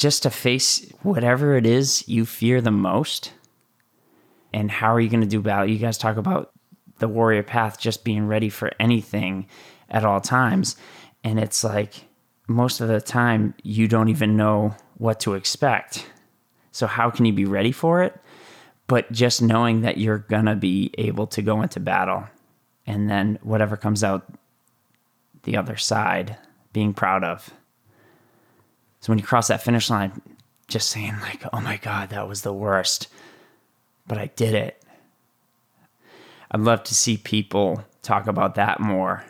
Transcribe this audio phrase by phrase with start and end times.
[0.00, 3.34] just to face whatever it is you fear the most.
[4.50, 5.68] And how are you going to do battle?
[5.68, 6.52] You guys talk about
[7.00, 9.46] the warrior path just being ready for anything
[9.90, 10.76] at all times.
[11.22, 12.06] And it's like
[12.48, 16.06] most of the time, you don't even know what to expect.
[16.72, 18.18] So, how can you be ready for it?
[18.86, 22.24] But just knowing that you're going to be able to go into battle
[22.86, 24.24] and then whatever comes out
[25.42, 26.38] the other side,
[26.72, 27.52] being proud of.
[29.00, 30.20] So when you cross that finish line,
[30.68, 33.08] just saying, like, oh my God, that was the worst,
[34.06, 34.82] but I did it.
[36.50, 39.24] I'd love to see people talk about that more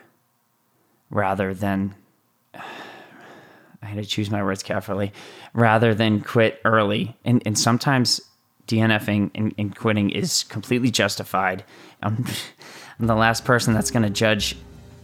[1.09, 1.95] rather than,
[2.55, 5.13] I had to choose my words carefully,
[5.55, 7.17] rather than quit early.
[7.25, 8.21] And, and sometimes
[8.67, 11.65] DNFing and, and quitting is completely justified.
[12.03, 12.27] I'm,
[12.99, 14.57] I'm the last person that's going to judge,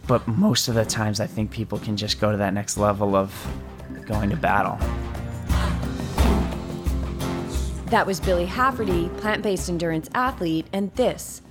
[0.07, 3.17] but most of the times I think people can just go to that next level
[3.17, 3.47] of
[4.07, 4.79] going to battle.
[7.87, 11.43] That was Billy Hafferty, plant based endurance athlete, and this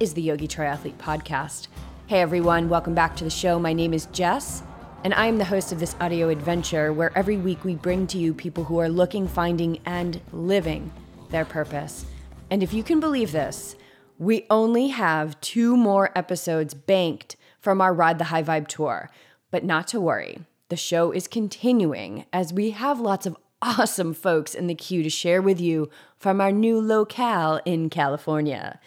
[0.00, 1.68] is the Yogi Triathlete Podcast.
[2.06, 3.58] Hey everyone, welcome back to the show.
[3.58, 4.62] My name is Jess,
[5.04, 8.18] and I am the host of this audio adventure where every week we bring to
[8.18, 10.92] you people who are looking, finding, and living
[11.30, 12.06] their purpose.
[12.50, 13.76] And if you can believe this,
[14.18, 19.10] we only have two more episodes banked from our Ride the High Vibe tour.
[19.50, 20.40] But not to worry,
[20.74, 25.08] the show is continuing as we have lots of awesome folks in the queue to
[25.08, 28.80] share with you from our new locale in California.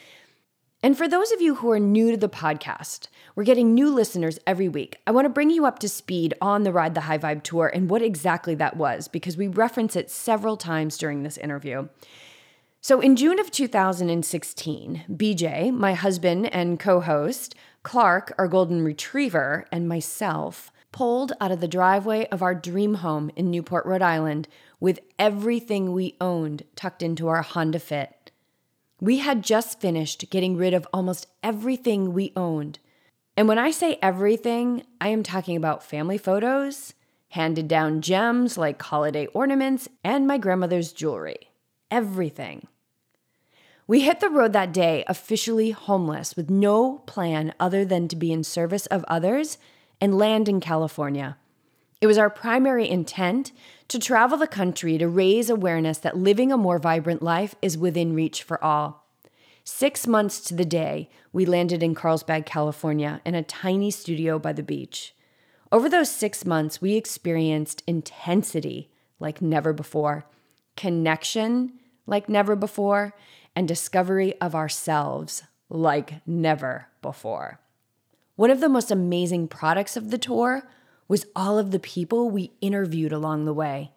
[0.83, 4.37] And for those of you who are new to the podcast, we're getting new listeners
[4.45, 4.97] every week.
[5.07, 7.71] I want to bring you up to speed on the Ride the High Vibe tour
[7.73, 11.87] and what exactly that was because we reference it several times during this interview.
[12.81, 19.65] So, in June of 2016, BJ, my husband and co host, Clark, our golden retriever,
[19.71, 24.47] and myself pulled out of the driveway of our dream home in Newport, Rhode Island,
[24.79, 28.31] with everything we owned tucked into our Honda Fit.
[28.99, 32.79] We had just finished getting rid of almost everything we owned.
[33.35, 36.93] And when I say everything, I am talking about family photos,
[37.29, 41.49] handed down gems like holiday ornaments, and my grandmother's jewelry
[41.89, 42.67] everything.
[43.87, 48.33] We hit the road that day officially homeless with no plan other than to be
[48.33, 49.57] in service of others
[49.99, 51.37] and land in California.
[51.99, 53.51] It was our primary intent
[53.87, 58.13] to travel the country to raise awareness that living a more vibrant life is within
[58.13, 59.05] reach for all.
[59.63, 64.53] Six months to the day, we landed in Carlsbad, California, in a tiny studio by
[64.53, 65.15] the beach.
[65.71, 70.25] Over those six months, we experienced intensity like never before
[70.77, 71.73] connection
[72.07, 73.13] like never before,
[73.55, 77.59] and discovery of ourselves like never before.
[78.37, 80.69] One of the most amazing products of the tour
[81.07, 83.91] was all of the people we interviewed along the way.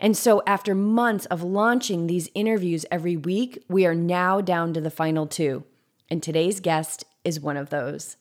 [0.00, 4.80] And so, after months of launching these interviews every week, we are now down to
[4.80, 5.62] the final two.
[6.10, 8.16] And today's guest is one of those.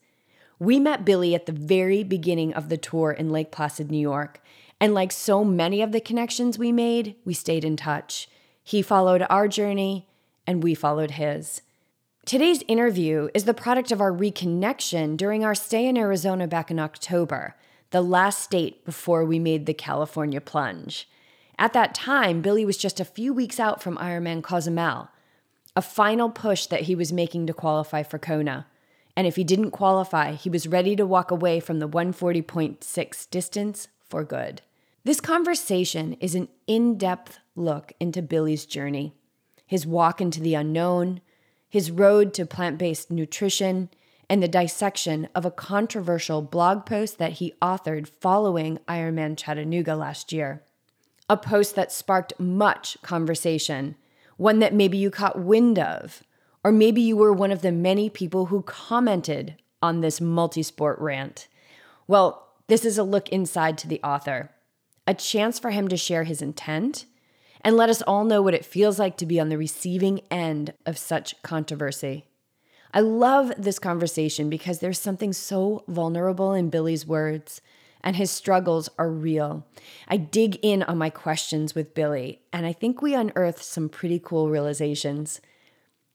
[0.59, 4.41] We met Billy at the very beginning of the tour in Lake Placid, New York.
[4.79, 8.29] And like so many of the connections we made, we stayed in touch.
[8.63, 10.07] He followed our journey,
[10.45, 11.63] and we followed his.
[12.25, 16.79] Today's interview is the product of our reconnection during our stay in Arizona back in
[16.79, 17.53] October,
[17.91, 21.09] the last state before we made the California plunge.
[21.59, 25.09] At that time, Billy was just a few weeks out from Ironman Cozumel,
[25.75, 28.67] a final push that he was making to qualify for Kona.
[29.17, 33.89] And if he didn't qualify, he was ready to walk away from the 140.6 distance
[33.99, 34.61] for good.
[35.03, 39.13] This conversation is an in depth look into Billy's journey,
[39.67, 41.19] his walk into the unknown,
[41.73, 43.89] his road to plant based nutrition,
[44.29, 50.31] and the dissection of a controversial blog post that he authored following Ironman Chattanooga last
[50.31, 50.61] year.
[51.27, 53.95] A post that sparked much conversation,
[54.37, 56.21] one that maybe you caught wind of,
[56.63, 61.47] or maybe you were one of the many people who commented on this multi-sport rant.
[62.05, 64.51] Well, this is a look inside to the author
[65.07, 67.05] a chance for him to share his intent
[67.63, 70.73] and let us all know what it feels like to be on the receiving end
[70.85, 72.25] of such controversy.
[72.93, 77.61] I love this conversation because there's something so vulnerable in Billy's words,
[78.03, 79.65] and his struggles are real.
[80.07, 84.19] I dig in on my questions with Billy, and I think we unearth some pretty
[84.19, 85.41] cool realizations.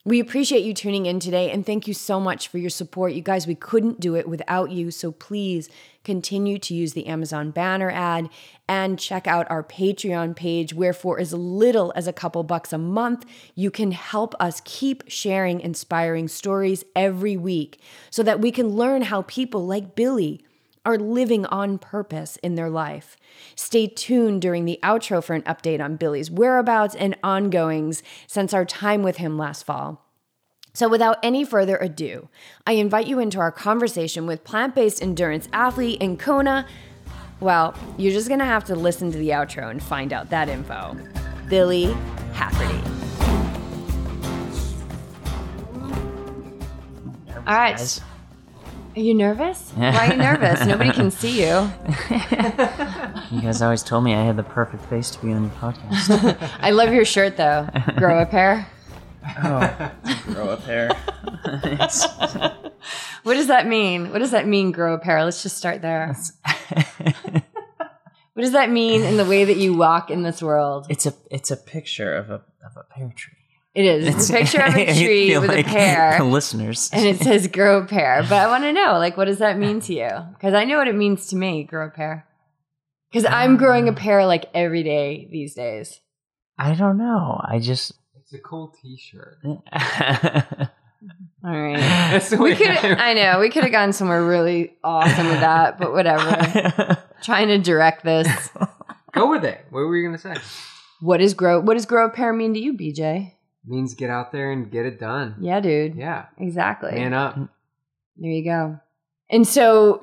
[0.08, 3.12] We appreciate you tuning in today and thank you so much for your support.
[3.12, 4.90] You guys, we couldn't do it without you.
[4.90, 5.68] So please
[6.02, 8.30] continue to use the Amazon banner ad
[8.66, 12.78] and check out our Patreon page, where for as little as a couple bucks a
[12.78, 17.78] month, you can help us keep sharing inspiring stories every week
[18.08, 20.42] so that we can learn how people like Billy
[20.88, 23.18] are living on purpose in their life.
[23.54, 28.64] Stay tuned during the outro for an update on Billy's whereabouts and ongoings since our
[28.64, 30.02] time with him last fall.
[30.72, 32.30] So, without any further ado,
[32.66, 36.66] I invite you into our conversation with plant based endurance athlete in Kona.
[37.38, 40.96] Well, you're just gonna have to listen to the outro and find out that info.
[41.50, 41.94] Billy
[42.32, 42.82] Hafferty.
[47.46, 47.76] All right.
[47.76, 48.00] Guys.
[48.98, 49.70] Are you nervous?
[49.76, 50.66] Why are you nervous?
[50.66, 51.70] Nobody can see you.
[53.30, 56.36] You guys always told me I had the perfect face to be on your podcast.
[56.60, 57.68] I love your shirt though.
[57.96, 58.66] Grow a pair.
[59.44, 59.92] oh,
[60.24, 60.90] grow up hair.
[63.22, 64.10] What does that mean?
[64.10, 65.22] What does that mean, grow a pair?
[65.22, 66.16] Let's just start there.
[68.32, 70.86] What does that mean in the way that you walk in this world?
[70.88, 73.37] it's a it's a picture of a of a pear tree.
[73.78, 74.08] It is.
[74.16, 76.14] It's a picture of a tree with like a pear.
[76.18, 76.90] The listeners.
[76.92, 78.22] and it says grow a pair.
[78.24, 80.10] But I want to know, like, what does that mean to you?
[80.32, 82.26] Because I know what it means to me, grow a pair.
[83.08, 86.00] Because I'm growing a um, pear like every day these days.
[86.58, 87.40] I don't know.
[87.42, 87.92] I just.
[88.16, 89.38] It's a cool T-shirt.
[89.44, 89.60] All
[91.44, 92.30] right.
[92.36, 95.92] We could, I- I know, we could have gone somewhere really awesome with that, but
[95.92, 96.98] whatever.
[97.22, 98.26] Trying to direct this.
[99.12, 99.64] Go with it.
[99.70, 100.34] What were you gonna say?
[101.00, 101.60] What is grow?
[101.60, 103.34] What does grow a pair mean to you, BJ?
[103.66, 105.36] Means get out there and get it done.
[105.40, 105.94] Yeah, dude.
[105.94, 106.26] Yeah.
[106.38, 106.92] Exactly.
[106.92, 107.36] Man up.
[107.36, 107.48] Mm.
[108.16, 108.80] There you go.
[109.30, 110.00] And so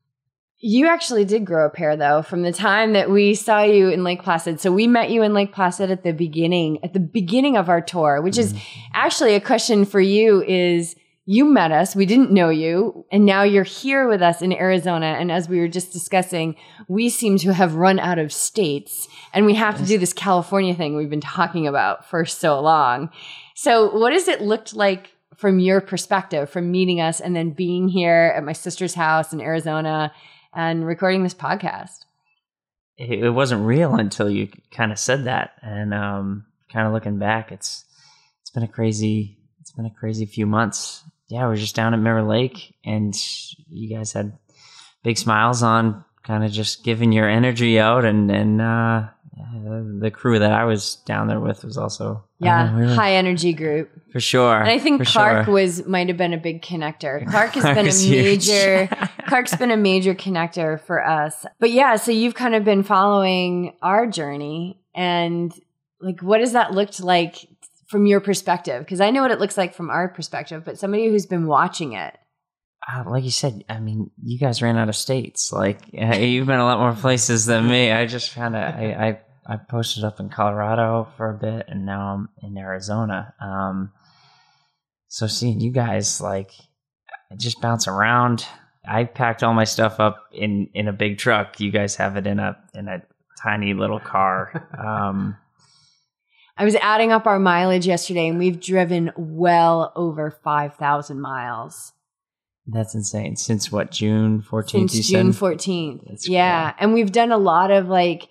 [0.60, 4.04] you actually did grow a pair though from the time that we saw you in
[4.04, 4.60] Lake Placid.
[4.60, 7.80] So we met you in Lake Placid at the beginning, at the beginning of our
[7.80, 8.90] tour, which is mm-hmm.
[8.94, 10.96] actually a question for you is
[11.30, 15.18] you met us, we didn't know you, and now you're here with us in Arizona.
[15.18, 16.56] And as we were just discussing,
[16.88, 20.74] we seem to have run out of states and we have to do this California
[20.74, 23.10] thing we've been talking about for so long.
[23.54, 27.88] So what has it looked like from your perspective from meeting us and then being
[27.88, 30.10] here at my sister's house in Arizona
[30.54, 32.06] and recording this podcast?
[32.96, 37.52] it, wasn't real until you kind of said that, and um, kind of looking back,
[37.52, 37.84] it's
[38.40, 41.04] it's been a crazy it's been a crazy few months.
[41.28, 43.14] Yeah, we are just down at Mirror Lake, and
[43.68, 44.38] you guys had
[45.02, 50.10] big smiles on, kind of just giving your energy out, and and uh, yeah, the
[50.10, 53.90] crew that I was down there with was also Yeah, uh, we high energy group.
[54.10, 54.58] for sure.
[54.58, 55.54] And I think Clark sure.
[55.54, 57.26] was might have been a big connector.
[57.30, 58.88] Clark has Clark been a major
[59.28, 61.46] Clark's been a major connector for us.
[61.60, 65.52] But yeah, so you've kind of been following our journey and
[66.00, 67.46] like what has that looked like
[67.88, 68.84] from your perspective?
[68.84, 71.92] Because I know what it looks like from our perspective, but somebody who's been watching
[71.92, 72.16] it.
[72.86, 75.52] uh, like you said, I mean, you guys ran out of states.
[75.52, 77.90] Like uh, you've been a lot more places than me.
[77.90, 78.74] I just found out.
[78.74, 79.20] I, I
[79.50, 83.32] I posted up in Colorado for a bit, and now I'm in Arizona.
[83.40, 83.92] Um,
[85.08, 86.52] so seeing you guys like
[87.36, 88.46] just bounce around.
[88.86, 91.60] I packed all my stuff up in in a big truck.
[91.60, 93.02] You guys have it in a in a
[93.42, 94.68] tiny little car.
[94.78, 95.36] Um,
[96.58, 101.92] I was adding up our mileage yesterday and we've driven well over 5,000 miles.
[102.66, 103.36] that's insane.
[103.36, 104.90] Since what June fourteenth?
[104.90, 106.06] since June 14th.
[106.08, 106.74] That's yeah.
[106.78, 108.28] And we've done a lot of like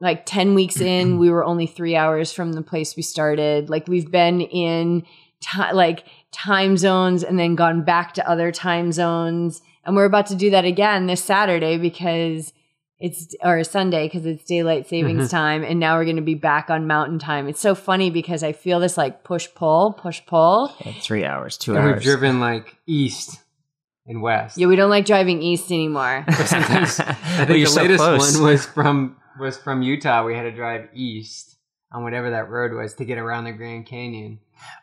[0.00, 3.70] like 10 weeks in, we were only 3 hours from the place we started.
[3.70, 5.04] Like we've been in
[5.40, 9.62] ti like time zones and then gone back to other time zones.
[9.84, 12.52] And we're about to do that again this Saturday because
[13.02, 15.36] it's or Sunday because it's daylight savings mm-hmm.
[15.36, 17.48] time and now we're going to be back on mountain time.
[17.48, 20.72] It's so funny because I feel this like push pull, push pull.
[20.86, 21.94] Yeah, three hours, two And hours.
[21.94, 23.40] we've driven like east
[24.06, 24.56] and west.
[24.56, 26.24] Yeah, we don't like driving east anymore.
[26.28, 26.74] But I
[27.44, 28.34] think you're the so latest close.
[28.34, 30.24] one was from was from Utah.
[30.24, 31.56] We had to drive east
[31.90, 34.38] on whatever that road was to get around the Grand Canyon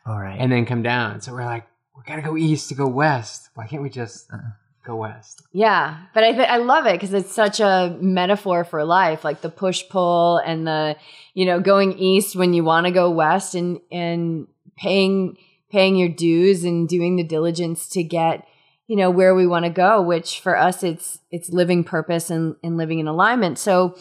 [0.05, 0.37] All right.
[0.37, 1.21] and then come down.
[1.21, 3.49] So we're like, we gotta go east to go west.
[3.53, 4.39] Why can't we just Uh-uh.
[4.89, 5.41] Go west?
[5.51, 9.41] Yeah, but I th- I love it because it's such a metaphor for life, like
[9.41, 10.95] the push pull and the
[11.33, 15.37] you know going east when you want to go west and and paying
[15.69, 18.47] paying your dues and doing the diligence to get
[18.87, 20.01] you know where we want to go.
[20.01, 23.59] Which for us, it's it's living purpose and and living in alignment.
[23.59, 23.97] So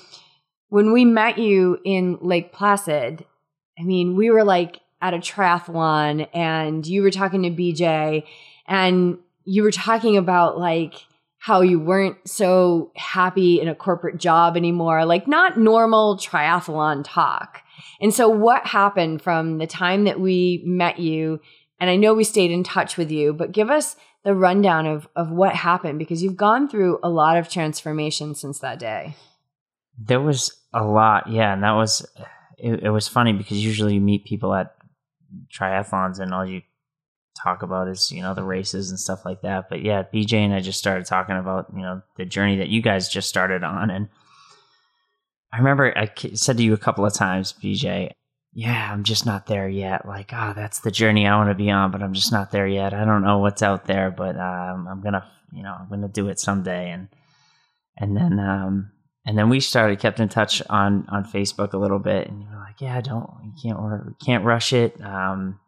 [0.69, 3.25] when we met you in Lake Placid,
[3.79, 8.25] I mean, we were like at a triathlon and you were talking to BJ
[8.67, 9.19] and
[9.49, 10.95] you were talking about like
[11.39, 17.63] how you weren't so happy in a corporate job anymore, like not normal triathlon talk.
[18.01, 21.41] And so what happened from the time that we met you
[21.81, 25.09] and I know we stayed in touch with you, but give us the rundown of
[25.17, 29.15] of what happened because you've gone through a lot of transformation since that day.
[29.97, 32.05] There was a lot, yeah, and that was
[32.59, 34.75] it, it was funny because usually you meet people at
[35.51, 36.63] triathlons and all you
[37.43, 39.69] talk about is you know the races and stuff like that.
[39.69, 42.83] But yeah, BJ and I just started talking about you know the journey that you
[42.83, 44.09] guys just started on, and
[45.53, 48.11] I remember I said to you a couple of times, BJ,
[48.53, 50.07] yeah, I'm just not there yet.
[50.07, 52.67] Like, ah, that's the journey I want to be on, but I'm just not there
[52.67, 52.93] yet.
[52.93, 56.29] I don't know what's out there, but um, I'm gonna, you know, I'm gonna do
[56.29, 56.91] it someday.
[56.91, 57.09] And
[57.97, 58.91] and then um,
[59.25, 62.49] and then we started kept in touch on on Facebook a little bit, and you
[62.49, 65.01] were like, yeah, don't, you can't, or can't rush it.
[65.03, 65.61] Um,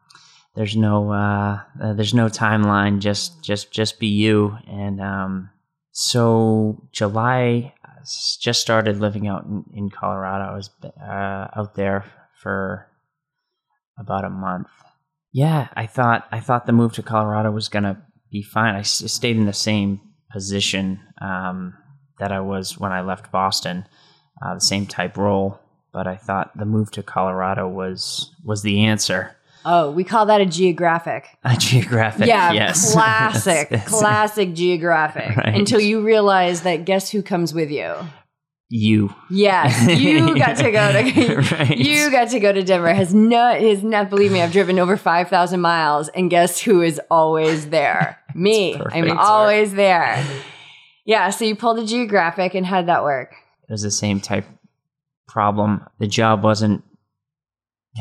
[0.55, 2.99] there's no, uh, uh, there's no timeline.
[2.99, 4.57] Just, just, just be you.
[4.67, 5.51] And um,
[5.93, 7.75] so July,
[8.41, 10.53] just started living out in, in Colorado.
[10.53, 12.05] I was uh, out there
[12.41, 12.87] for
[13.99, 14.69] about a month.
[15.33, 18.03] Yeah, I thought I thought the move to Colorado was gonna
[18.33, 18.75] be fine.
[18.75, 20.01] I s- stayed in the same
[20.33, 21.75] position um,
[22.19, 23.87] that I was when I left Boston,
[24.45, 25.61] uh, the same type role.
[25.93, 29.37] But I thought the move to Colorado was was the answer.
[29.65, 31.27] Oh, we call that a geographic.
[31.45, 35.37] A geographic, Yeah, yes, classic, classic geographic.
[35.37, 35.55] Right.
[35.55, 37.95] Until you realize that guess who comes with you?
[38.73, 41.77] You, Yes, you got to go to Right.
[41.77, 42.95] you got to go to Denver.
[42.95, 44.41] Has not has not believe me.
[44.41, 48.19] I've driven over five thousand miles, and guess who is always there?
[48.35, 48.81] Me.
[48.93, 50.25] I'm always there.
[51.05, 51.31] Yeah.
[51.31, 53.35] So you pulled a geographic, and how did that work?
[53.69, 54.47] it was the same type
[55.29, 55.85] problem.
[55.99, 56.85] The job wasn't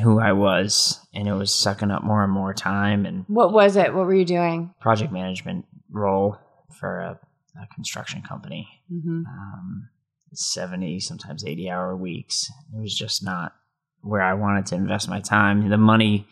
[0.04, 3.76] who I was, and it was sucking up more and more time and What was
[3.76, 3.94] it?
[3.94, 4.74] What were you doing?
[4.80, 6.38] project management role
[6.80, 7.20] for a,
[7.62, 8.68] a construction company.
[8.90, 9.90] hmm Um,
[10.34, 12.52] 70, sometimes 80 hour weeks.
[12.74, 13.54] It was just not
[14.02, 15.70] where I wanted to invest my time.
[15.70, 16.28] The money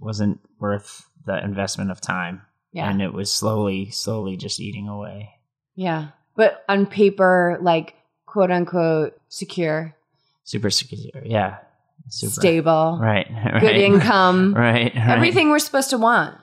[0.00, 2.42] wasn't worth the investment of time.
[2.72, 2.88] Yeah.
[2.88, 5.34] And it was slowly, slowly just eating away.
[5.74, 6.08] Yeah.
[6.34, 7.94] But on paper, like
[8.26, 9.94] quote unquote secure,
[10.44, 11.22] Super secure.
[11.24, 11.58] Yeah.
[12.08, 12.32] Super.
[12.32, 13.26] stable, Right.
[13.52, 13.60] right.
[13.60, 15.08] good income, Right, right.
[15.08, 16.36] everything we're supposed to want.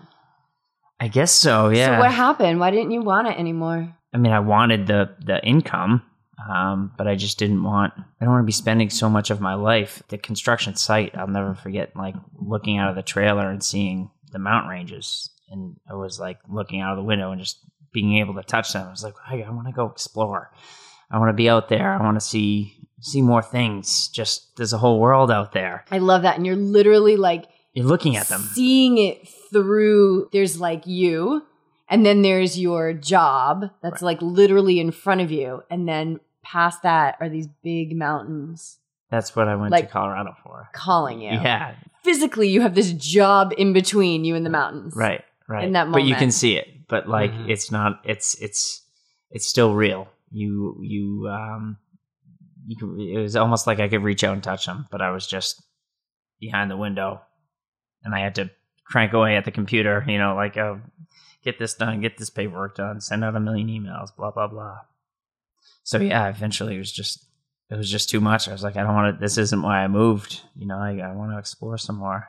[1.00, 1.70] I guess so.
[1.70, 1.96] Yeah.
[1.96, 2.60] So what happened?
[2.60, 3.96] Why didn't you want it anymore?
[4.14, 6.02] I mean, I wanted the the income,
[6.50, 7.94] um, but I just didn't want.
[7.98, 11.16] I don't want to be spending so much of my life the construction site.
[11.18, 15.76] I'll never forget, like looking out of the trailer and seeing the mountain ranges, and
[15.90, 17.60] I was like looking out of the window and just
[17.94, 18.88] being able to touch them.
[18.88, 20.52] I was like, hey, I want to go explore.
[21.12, 21.94] I want to be out there.
[21.94, 24.08] I want to see see more things.
[24.10, 25.86] Just there's a whole world out there.
[25.92, 26.36] I love that.
[26.38, 28.42] And you're literally like You're looking at them.
[28.54, 30.30] seeing it through.
[30.32, 31.44] There's like you,
[31.90, 35.64] and then there's your job that's like literally in front of you.
[35.70, 38.78] And then past that are these big mountains
[39.12, 40.70] That's what I went Like- to Colorado for.
[40.74, 41.32] calling you.
[41.32, 44.94] Yeah, Physically, you have this job in between you and the mountains.
[44.96, 47.50] right right in that but you can see it but like Mhm.
[47.50, 48.84] it's not it's it's
[49.32, 51.78] it's still real you you um
[52.70, 55.10] you can, it was almost like i could reach out and touch them but i
[55.10, 55.64] was just
[56.40, 57.20] behind the window
[58.04, 58.50] and i had to
[58.86, 60.80] crank away at the computer you know like oh
[61.44, 64.78] get this done get this paperwork done send out a million emails blah blah blah.
[65.84, 67.26] So yeah eventually it was just
[67.70, 68.48] it was just too much.
[68.48, 70.98] I was like i don't want to this isn't why i moved you know i,
[70.98, 72.28] I want to explore some more.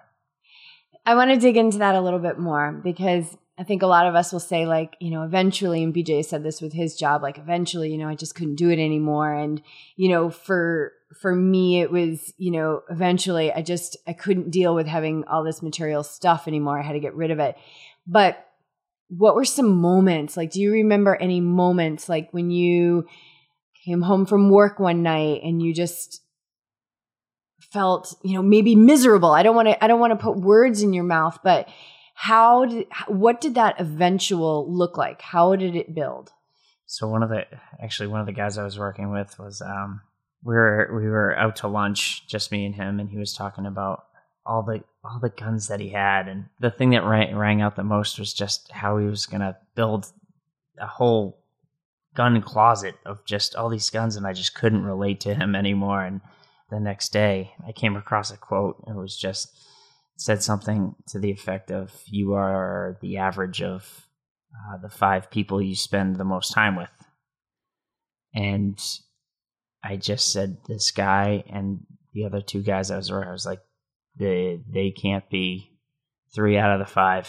[1.06, 4.06] I want to dig into that a little bit more because I think a lot
[4.06, 7.22] of us will say, like, you know, eventually, and BJ said this with his job,
[7.22, 9.34] like, eventually, you know, I just couldn't do it anymore.
[9.34, 9.60] And,
[9.96, 14.74] you know, for, for me, it was, you know, eventually I just, I couldn't deal
[14.74, 16.78] with having all this material stuff anymore.
[16.78, 17.54] I had to get rid of it.
[18.06, 18.42] But
[19.08, 20.38] what were some moments?
[20.38, 23.06] Like, do you remember any moments like when you
[23.84, 26.22] came home from work one night and you just
[27.72, 30.82] felt you know maybe miserable i don't want to i don't want to put words
[30.82, 31.68] in your mouth but
[32.24, 36.32] how did what did that eventual look like how did it build
[36.86, 37.44] So one of the
[37.82, 40.00] actually one of the guys I was working with was um
[40.42, 43.66] we were we were out to lunch, just me and him, and he was talking
[43.66, 44.04] about
[44.46, 47.76] all the all the guns that he had, and the thing that rang, rang out
[47.76, 50.06] the most was just how he was gonna build
[50.78, 51.38] a whole
[52.14, 56.02] gun closet of just all these guns, and I just couldn't relate to him anymore.
[56.02, 56.20] And
[56.70, 58.82] the next day, I came across a quote.
[58.86, 59.54] and It was just
[60.20, 64.06] said something to the effect of "You are the average of
[64.54, 66.90] uh, the five people you spend the most time with.
[68.34, 68.78] And
[69.82, 71.80] I just said this guy and
[72.12, 73.60] the other two guys I was around, I was like,
[74.16, 75.70] they they can't be
[76.34, 77.28] three out of the five.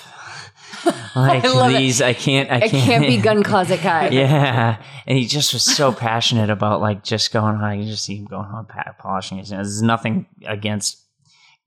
[1.16, 2.02] like I love it.
[2.02, 2.52] I can't.
[2.52, 6.50] I it can't, can't be gun closet guy yeah, and he just was so passionate
[6.50, 7.64] about like just going on.
[7.64, 8.68] I can just see him going on
[8.98, 9.50] polishing his.
[9.50, 11.02] There's nothing against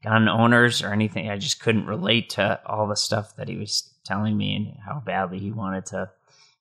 [0.05, 1.31] gun owners or anything.
[1.31, 5.03] I just couldn't relate to all the stuff that he was telling me and how
[5.05, 6.11] badly he wanted to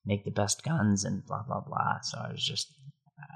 [0.06, 2.00] make the best guns and blah blah blah.
[2.02, 2.72] So I was just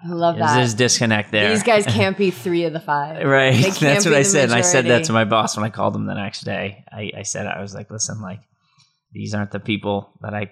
[0.03, 1.49] i love there's that this disconnect there.
[1.49, 3.53] these guys can't be three of the five Right.
[3.79, 4.45] That's what I said.
[4.45, 6.83] And I said that to my boss when I called him the next day.
[6.91, 8.41] I, I said, I was like, listen, like,
[9.11, 10.51] these aren't the people that I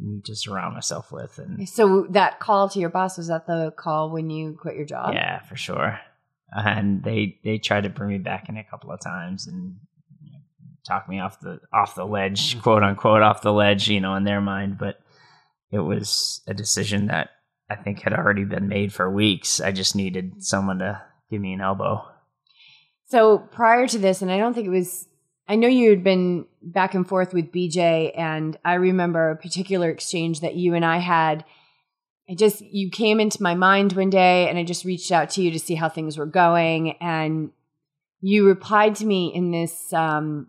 [0.00, 1.38] need to surround myself with.
[1.38, 4.86] And So that call to your boss was that the call when you quit your
[4.86, 5.12] job?
[5.14, 5.98] yeah, for sure.
[6.54, 9.76] Uh, and they they tried to bring me back in a couple of times and
[10.22, 10.38] you know,
[10.86, 12.60] talk me off the off the ledge, mm-hmm.
[12.60, 14.78] quote unquote, off the ledge, you know, in their mind.
[14.78, 15.00] But
[15.70, 17.30] it was a decision that
[17.70, 19.60] I think had already been made for weeks.
[19.60, 22.04] I just needed someone to give me an elbow.
[23.06, 25.06] So prior to this, and I don't think it was,
[25.48, 29.90] I know you had been back and forth with BJ, and I remember a particular
[29.90, 31.44] exchange that you and I had.
[32.30, 35.42] I just, you came into my mind one day, and I just reached out to
[35.42, 36.96] you to see how things were going.
[37.00, 37.50] And
[38.20, 40.48] you replied to me in this, um,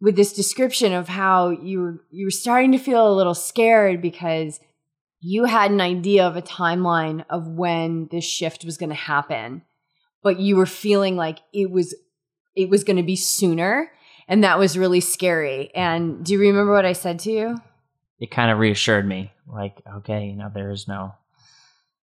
[0.00, 4.00] with this description of how you were, you were starting to feel a little scared
[4.00, 4.60] because
[5.20, 9.62] you had an idea of a timeline of when this shift was going to happen
[10.22, 11.94] but you were feeling like it was
[12.54, 13.90] it was going to be sooner
[14.28, 15.74] and that was really scary.
[15.74, 17.60] And do you remember what i said to you?
[18.20, 21.14] It kind of reassured me, like, okay, you know, there is no,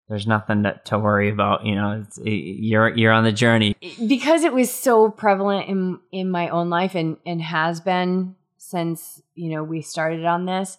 [0.08, 1.64] there's nothing to, to worry about.
[1.64, 3.76] You know, it's, you're you're on the journey.
[4.06, 9.22] because it was so prevalent in in my own life and and has been since
[9.34, 10.78] you know we started on this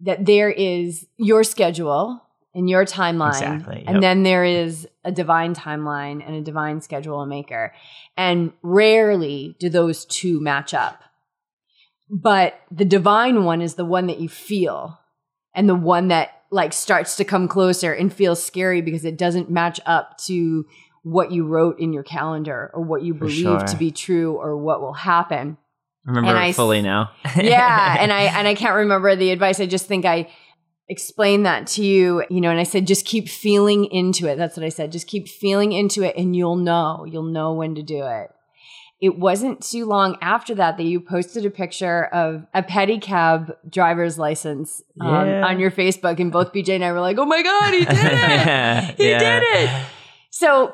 [0.00, 2.20] that there is your schedule
[2.54, 3.84] and your timeline Exactly, yep.
[3.86, 7.72] and then there is a divine timeline and a divine schedule maker
[8.16, 11.02] and rarely do those two match up
[12.10, 14.98] but the divine one is the one that you feel
[15.54, 19.50] and the one that like starts to come closer and feels scary because it doesn't
[19.50, 20.66] match up to
[21.02, 23.58] what you wrote in your calendar or what you For believe sure.
[23.60, 25.56] to be true or what will happen.
[26.04, 27.10] Remember And it I fully now.
[27.36, 29.60] yeah, and I and I can't remember the advice.
[29.60, 30.30] I just think I
[30.88, 34.36] explained that to you, you know, and I said just keep feeling into it.
[34.36, 34.92] That's what I said.
[34.92, 37.04] Just keep feeling into it and you'll know.
[37.08, 38.30] You'll know when to do it.
[39.02, 44.16] It wasn't too long after that that you posted a picture of a pedicab driver's
[44.16, 45.44] license um, Yeah.
[45.44, 47.98] on your Facebook, and both BJ and I were like, "Oh my god, he did
[47.98, 48.94] it!
[48.96, 49.18] He Yeah.
[49.18, 49.70] did it!"
[50.30, 50.72] So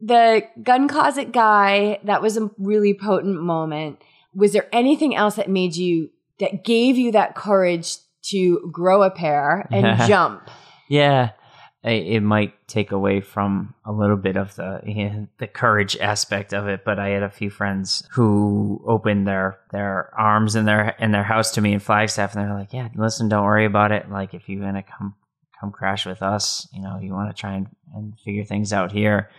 [0.00, 3.98] the gun closet guy, that was a really potent moment.
[4.34, 7.96] Was there anything else that made you that gave you that courage
[8.30, 10.48] to grow a pair and jump?
[10.88, 11.30] Yeah,
[11.84, 16.66] it might take away from a little bit of the yeah, the courage aspect of
[16.66, 21.12] it, but I had a few friends who opened their their arms in their in
[21.12, 24.10] their house to me in Flagstaff, and they're like, "Yeah, listen, don't worry about it.
[24.10, 25.14] Like, if you're gonna come
[25.60, 28.90] come crash with us, you know, you want to try and, and figure things out
[28.90, 29.30] here,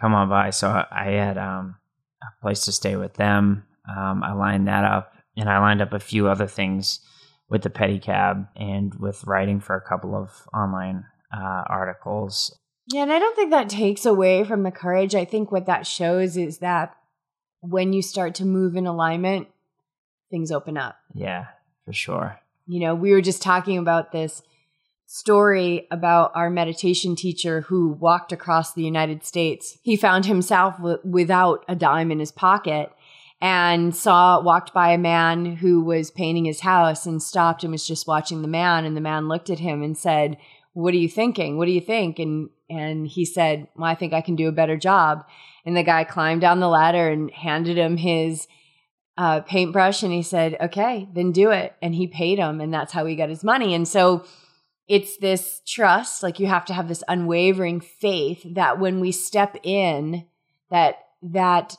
[0.00, 1.76] come on by." So I, I had um,
[2.20, 3.64] a place to stay with them.
[3.88, 7.00] Um, I lined that up, and I lined up a few other things
[7.48, 11.04] with the pedicab and with writing for a couple of online
[11.36, 12.56] uh, articles.
[12.88, 15.14] Yeah, and I don't think that takes away from the courage.
[15.14, 16.94] I think what that shows is that
[17.60, 19.48] when you start to move in alignment,
[20.30, 20.96] things open up.
[21.14, 21.46] Yeah,
[21.84, 22.40] for sure.
[22.66, 24.42] You know, we were just talking about this
[25.06, 29.78] story about our meditation teacher who walked across the United States.
[29.82, 32.90] He found himself w- without a dime in his pocket
[33.40, 37.86] and saw walked by a man who was painting his house and stopped and was
[37.86, 40.38] just watching the man and the man looked at him and said,
[40.76, 41.56] "What are you thinking?
[41.56, 44.52] What do you think?" and and he said, "Well, I think I can do a
[44.52, 45.24] better job."
[45.64, 48.46] And the guy climbed down the ladder and handed him his
[49.18, 51.74] uh, paintbrush and he said, okay, then do it.
[51.80, 53.74] And he paid him and that's how he got his money.
[53.74, 54.24] And so
[54.88, 59.56] it's this trust, like you have to have this unwavering faith that when we step
[59.62, 60.26] in,
[60.70, 61.76] that, that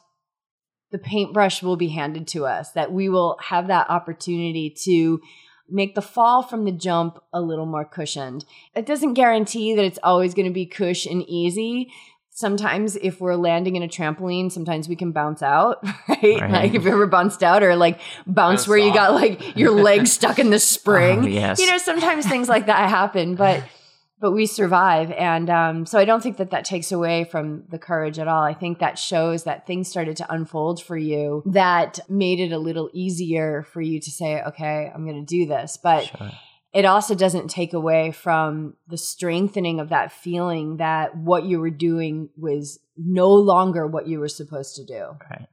[0.92, 5.22] the paintbrush will be handed to us, that we will have that opportunity to
[5.70, 8.46] make the fall from the jump a little more cushioned.
[8.76, 11.92] It doesn't guarantee that it's always going to be cush and easy.
[12.30, 16.40] Sometimes if we're landing in a trampoline, sometimes we can bounce out, right?
[16.40, 16.52] Right.
[16.52, 20.06] Like if you ever bounced out or like bounce where you got like your leg
[20.06, 21.24] stuck in the oh, spring.
[21.24, 21.60] Oh, yes.
[21.60, 23.64] You know, sometimes things like that happen, but
[24.20, 25.12] but we survive.
[25.12, 28.44] And um, so i don't think that that takes away from the courage at all.
[28.44, 32.58] I think that shows that things started to unfold for you that made it a
[32.58, 35.78] little easier for you to say okay i'm going to do this.
[35.82, 36.32] But Sure.
[36.74, 41.70] it also doesn't take away from the strengthening of that feeling that what you were
[41.70, 45.04] doing was no longer what you were supposed to do.
[45.30, 45.48] Right.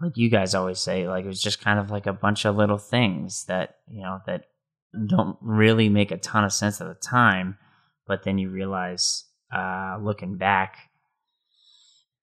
[0.00, 2.56] Like you guys always say, like it was just kind of like a bunch of
[2.56, 4.44] little things that, you know, that
[5.06, 7.56] don't really make a ton of sense at the time,
[8.06, 10.76] but then you realize, uh, looking back,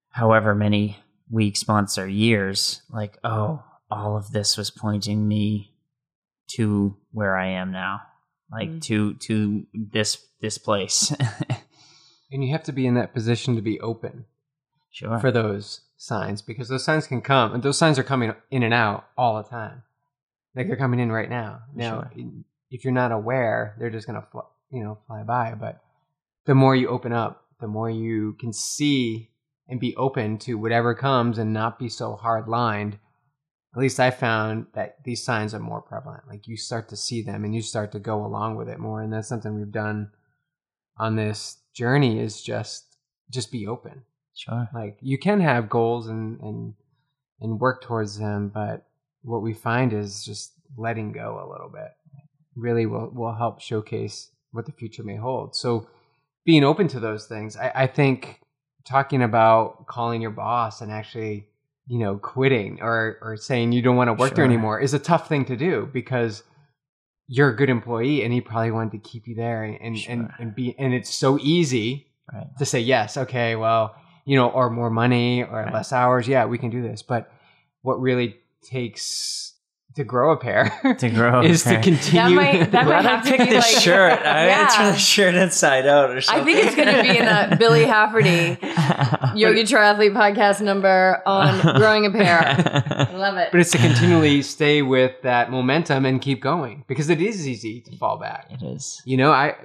[0.10, 0.98] however many
[1.30, 5.74] weeks, months, or years, like, oh, all of this was pointing me
[6.56, 8.02] to where I am now.
[8.52, 8.82] Like Mm.
[8.84, 11.14] to to this this place.
[12.32, 14.26] And you have to be in that position to be open
[14.90, 15.20] sure.
[15.20, 18.74] for those signs because those signs can come and those signs are coming in and
[18.74, 19.84] out all the time.
[20.56, 21.60] Like they're coming in right now.
[21.76, 22.34] Now, Sure.
[22.72, 24.42] if you're not aware, they're just gonna, fly,
[24.74, 25.54] you know, fly by.
[25.54, 25.82] But
[26.46, 29.30] the more you open up, the more you can see
[29.70, 33.00] and be open to whatever comes, and not be so hard lined.
[33.74, 36.28] At least I found that these signs are more prevalent.
[36.28, 39.02] Like you start to see them, and you start to go along with it more.
[39.02, 40.12] And that's something we've done
[40.98, 42.20] on this journey.
[42.20, 42.98] Is just
[43.30, 44.04] just be open
[44.36, 44.68] Sure.
[44.74, 46.74] like you can have goals and and
[47.40, 48.86] and work towards them but
[49.22, 51.92] what we find is just letting go a little bit
[52.56, 55.56] really will will help showcase what the future may hold.
[55.56, 55.88] So
[56.46, 58.42] being open to those things i, I think
[58.86, 61.48] talking about calling your boss and actually
[61.88, 65.00] you know quitting or or saying you don't want to work there anymore is a
[65.00, 66.44] tough thing to do because
[67.30, 70.30] you're a good employee and he probably wanted to keep you there and and, and,
[70.38, 72.48] and be and it's so easy Right.
[72.58, 75.74] to say yes okay well you know or more money or Right.
[75.74, 76.28] less hours.
[76.28, 77.02] Yeah we can do this.
[77.04, 77.32] But
[77.84, 79.53] what really takes
[79.96, 81.78] to grow a pair To grow a is pair.
[81.78, 84.20] to continue might- that might have to pick be this like- shirt?
[84.26, 84.92] I mean, it's Yeah.
[84.92, 86.42] the shirt inside out or something.
[86.42, 88.58] I think it's going to be in a Billy Hafferty
[89.40, 92.40] Yogi Triathlete podcast number on growing a pair.
[92.40, 93.50] I love it.
[93.52, 97.82] but it's to continually stay with that momentum and keep going because it is easy
[97.82, 99.02] to fall back it is.
[99.06, 99.56] you know i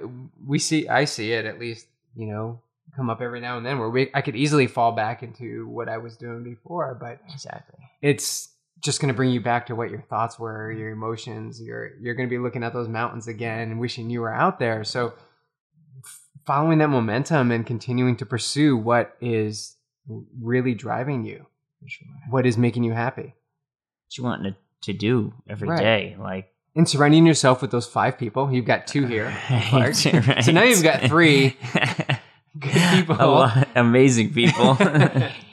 [0.45, 2.59] we see i see it at least you know
[2.95, 5.87] come up every now and then where we i could easily fall back into what
[5.89, 7.79] i was doing before but Exactly.
[8.01, 8.48] it's
[8.81, 11.61] just going to bring you back to what your thoughts were, your emotions.
[11.61, 14.59] You're you're going to be looking at those mountains again and wishing you were out
[14.59, 14.83] there.
[14.83, 15.13] So
[16.45, 19.75] following that momentum and continuing to pursue what is
[20.41, 21.45] really driving you,
[21.85, 22.07] sure.
[22.29, 23.33] what is making you happy.
[24.05, 25.79] What you want to, to do every Right.
[25.79, 28.51] day, like And surrounding yourself with those five people.
[28.51, 29.35] You've got two here.
[29.73, 29.95] Right.
[29.95, 31.55] So now you've got three
[32.59, 33.51] good people.
[33.75, 34.77] Amazing people.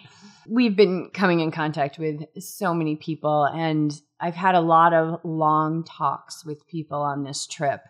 [0.48, 5.20] We've been coming in contact with so many people, and I've had a lot of
[5.24, 7.80] long talks with people on this trip.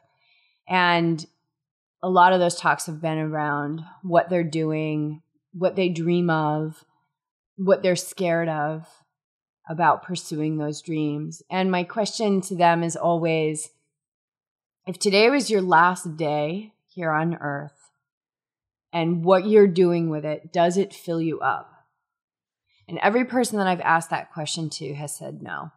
[0.69, 1.25] And
[2.03, 6.85] a lot of those talks have been around what they're doing, what they dream of,
[7.57, 8.87] what they're scared of
[9.69, 11.43] about pursuing those dreams.
[11.51, 13.71] And my question to them is always
[14.87, 17.91] if today was your last day here on earth
[18.93, 21.76] and what you're doing with it, does it fill you up?
[22.89, 25.73] And every person that I've asked that question to has said no.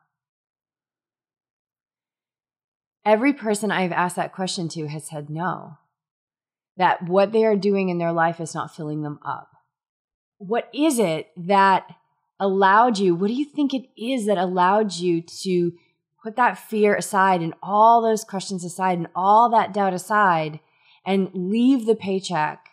[3.03, 5.77] Every person I've asked that question to has said no.
[6.77, 9.49] That what they are doing in their life is not filling them up.
[10.37, 11.89] What is it that
[12.39, 13.15] allowed you?
[13.15, 15.73] What do you think it is that allowed you to
[16.23, 20.59] put that fear aside and all those questions aside and all that doubt aside
[21.05, 22.68] and leave the paycheck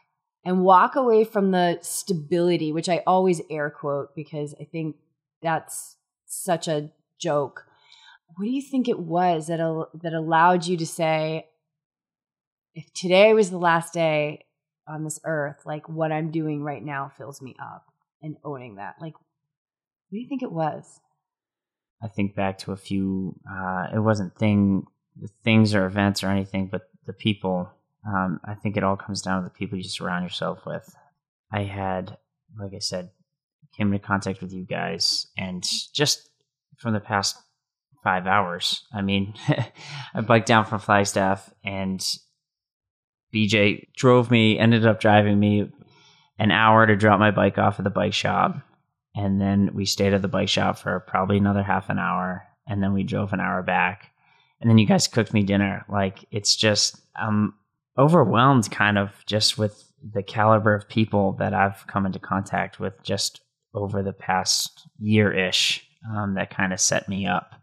[0.46, 4.94] and walk away from the stability, which I always air quote because I think
[5.42, 7.66] that's such a joke.
[8.36, 11.48] What do you think it was that al- that allowed you to say,
[12.74, 14.44] if today was the last day
[14.86, 17.84] on this earth, like what I'm doing right now fills me up,
[18.22, 18.94] and owning that?
[19.00, 21.00] Like, what do you think it was?
[22.00, 23.34] I think back to a few.
[23.50, 24.86] Uh, it wasn't thing
[25.42, 27.68] things or events or anything, but the people.
[28.06, 30.94] Um, I think it all comes down to the people you surround yourself with.
[31.52, 32.16] I had,
[32.58, 33.10] like I said,
[33.76, 36.28] came into contact with you guys, and just
[36.78, 37.36] from the past
[38.04, 39.34] five hours, I mean,
[40.14, 42.00] I biked down from Flagstaff, and
[43.34, 45.70] BJ drove me, ended up driving me
[46.38, 48.60] an hour to drop my bike off at the bike shop
[49.14, 52.82] and then we stayed at the bike shop for probably another half an hour and
[52.82, 54.10] then we drove an hour back
[54.60, 57.54] and then you guys cooked me dinner like it's just i'm
[57.98, 63.02] overwhelmed kind of just with the caliber of people that i've come into contact with
[63.02, 63.40] just
[63.74, 67.56] over the past year-ish um, that kind of set me up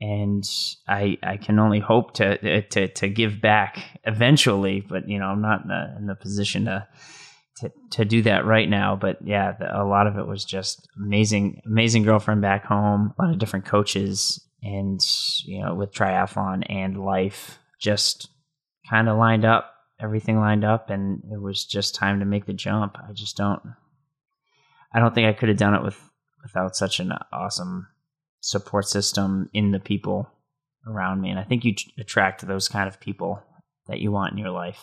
[0.00, 0.48] and
[0.88, 5.42] I I can only hope to to to give back eventually, but you know I'm
[5.42, 6.86] not in the in the position to
[7.56, 8.96] to to do that right now.
[8.96, 13.22] But yeah, the, a lot of it was just amazing, amazing girlfriend back home, a
[13.22, 15.00] lot of different coaches, and
[15.44, 18.28] you know with triathlon and life, just
[18.90, 22.52] kind of lined up, everything lined up, and it was just time to make the
[22.52, 22.96] jump.
[22.98, 23.62] I just don't,
[24.92, 25.98] I don't think I could have done it with
[26.42, 27.86] without such an awesome
[28.40, 30.28] support system in the people
[30.86, 33.42] around me, and I think you attract those kind of people
[33.86, 34.80] that you want in your life.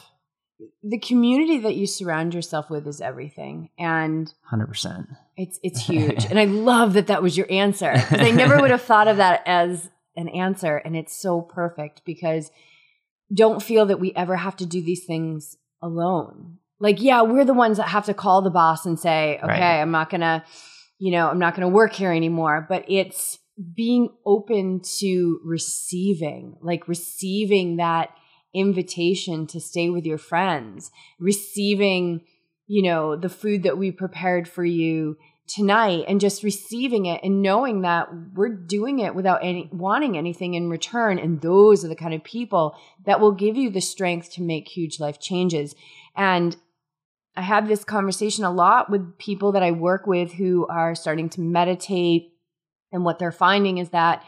[0.81, 5.07] The community that you surround yourself with is everything, and Hundred percent.
[5.35, 8.81] It's it's huge, and I love that that was your answer I never would have
[8.81, 12.49] thought of that as an answer, and it's so perfect because
[13.33, 16.57] don't feel that we ever have to do these things alone.
[16.79, 19.81] Like, yeah, we're the ones that have to call the boss and say, "Okay, Right.
[19.81, 20.43] I'm not gonna,
[20.99, 23.39] you know, I'm not gonna work here anymore." But it's
[23.75, 28.11] being open to receiving, like receiving that
[28.53, 32.21] invitation to stay with your friends, receiving,
[32.67, 37.41] you know, the food that we prepared for you tonight and just receiving it and
[37.41, 41.17] knowing that we're doing it without any wanting anything in return.
[41.17, 44.67] And those are the kind of people that will give you the strength to make
[44.67, 45.73] huge life changes.
[46.15, 46.55] And
[47.35, 51.29] i have this conversation a lot with people that i work with who are starting
[51.29, 52.33] to meditate.
[52.91, 54.23] And what they're finding is that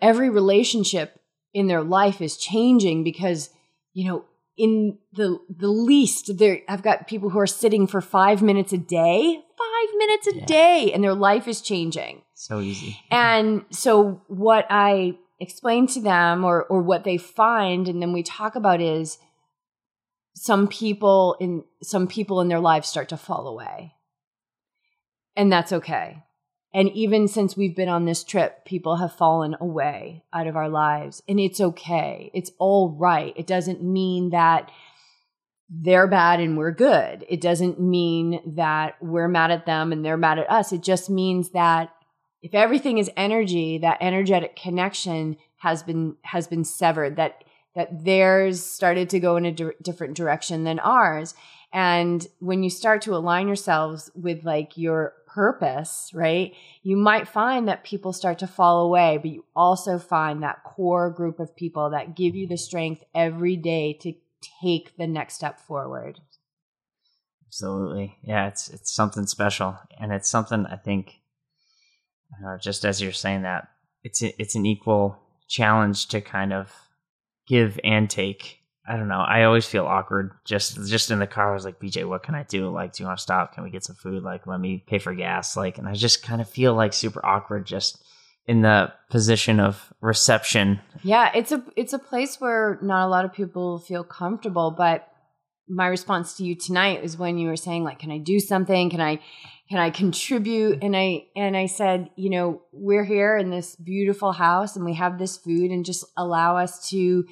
[0.00, 1.20] every relationship
[1.52, 3.50] in their life is changing because
[3.92, 4.24] you know
[4.56, 8.78] in the the least there I've got people who are sitting for 5 minutes a
[8.78, 9.42] day,
[9.86, 10.44] 5 minutes a Yeah.
[10.46, 12.22] day and their life is changing.
[12.34, 12.98] So easy.
[13.10, 18.22] And so what I explain to them or or what they find and then we
[18.22, 19.18] talk about is
[20.34, 23.94] some people in some people in their lives start to fall away.
[25.36, 26.22] And that's okay.
[26.72, 30.68] And even since we've been on this trip, people have fallen away out of our
[30.68, 31.22] lives.
[31.28, 32.30] And it's okay.
[32.34, 33.32] It's all right.
[33.36, 34.70] It doesn't mean that
[35.70, 37.24] they're bad and we're good.
[37.28, 40.72] It doesn't mean that we're mad at them and they're mad at us.
[40.72, 41.90] It just means that
[42.42, 47.16] if everything is energy, that energetic connection has been has been severed.
[47.16, 51.34] That that theirs started to go in a di- different direction than ours.
[51.72, 56.54] And when you start to align yourselves with like your purpose, right?
[56.84, 61.10] You might find that people start to fall away, but you also find that core
[61.10, 64.12] group of people that give you the strength every day to
[64.60, 66.20] take the next step forward.
[67.48, 68.16] Absolutely.
[68.22, 71.20] Yeah, it's it's something special, and it's something I think.
[72.44, 73.68] Uh, just as you're saying that,
[74.02, 76.72] it's a, it's an equal challenge to kind of
[77.46, 78.58] give and take.
[78.86, 79.20] I don't know.
[79.20, 81.52] I always feel awkward just just in the car.
[81.52, 82.70] I was like, BJ, what can I do?
[82.70, 83.54] Like, do you want to stop?
[83.54, 84.22] Can we get some food?
[84.22, 85.56] Like, let me pay for gas.
[85.56, 88.02] Like, and I just kind of feel like super awkward just
[88.46, 90.80] in the position of reception.
[91.02, 95.08] Yeah, it's a it's a place where not a lot of people feel comfortable, but
[95.68, 98.90] my response to you tonight is when you were saying like can I do something?
[98.90, 99.20] Can I
[99.68, 100.82] can I contribute?
[100.82, 104.94] And I and I said, you know, we're here in this beautiful house and we
[104.94, 107.24] have this food and just allow us to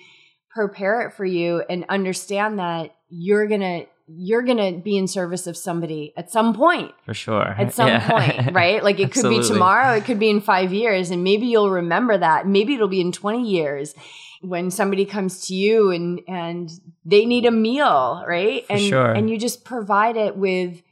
[0.50, 5.06] prepare it for you and understand that you're going to you're going to be in
[5.06, 7.48] service of somebody at some point For sure.
[7.58, 8.08] at some Yeah.
[8.10, 8.82] point, right?
[8.84, 12.18] Like it could be tomorrow, it could be in five years, and maybe you'll remember
[12.18, 12.46] that.
[12.46, 13.94] Maybe it'll be in 20 years
[14.42, 16.68] when somebody comes to you and and
[17.04, 18.66] they need a meal, right?
[18.66, 19.12] For and sure.
[19.12, 20.82] and you just provide it with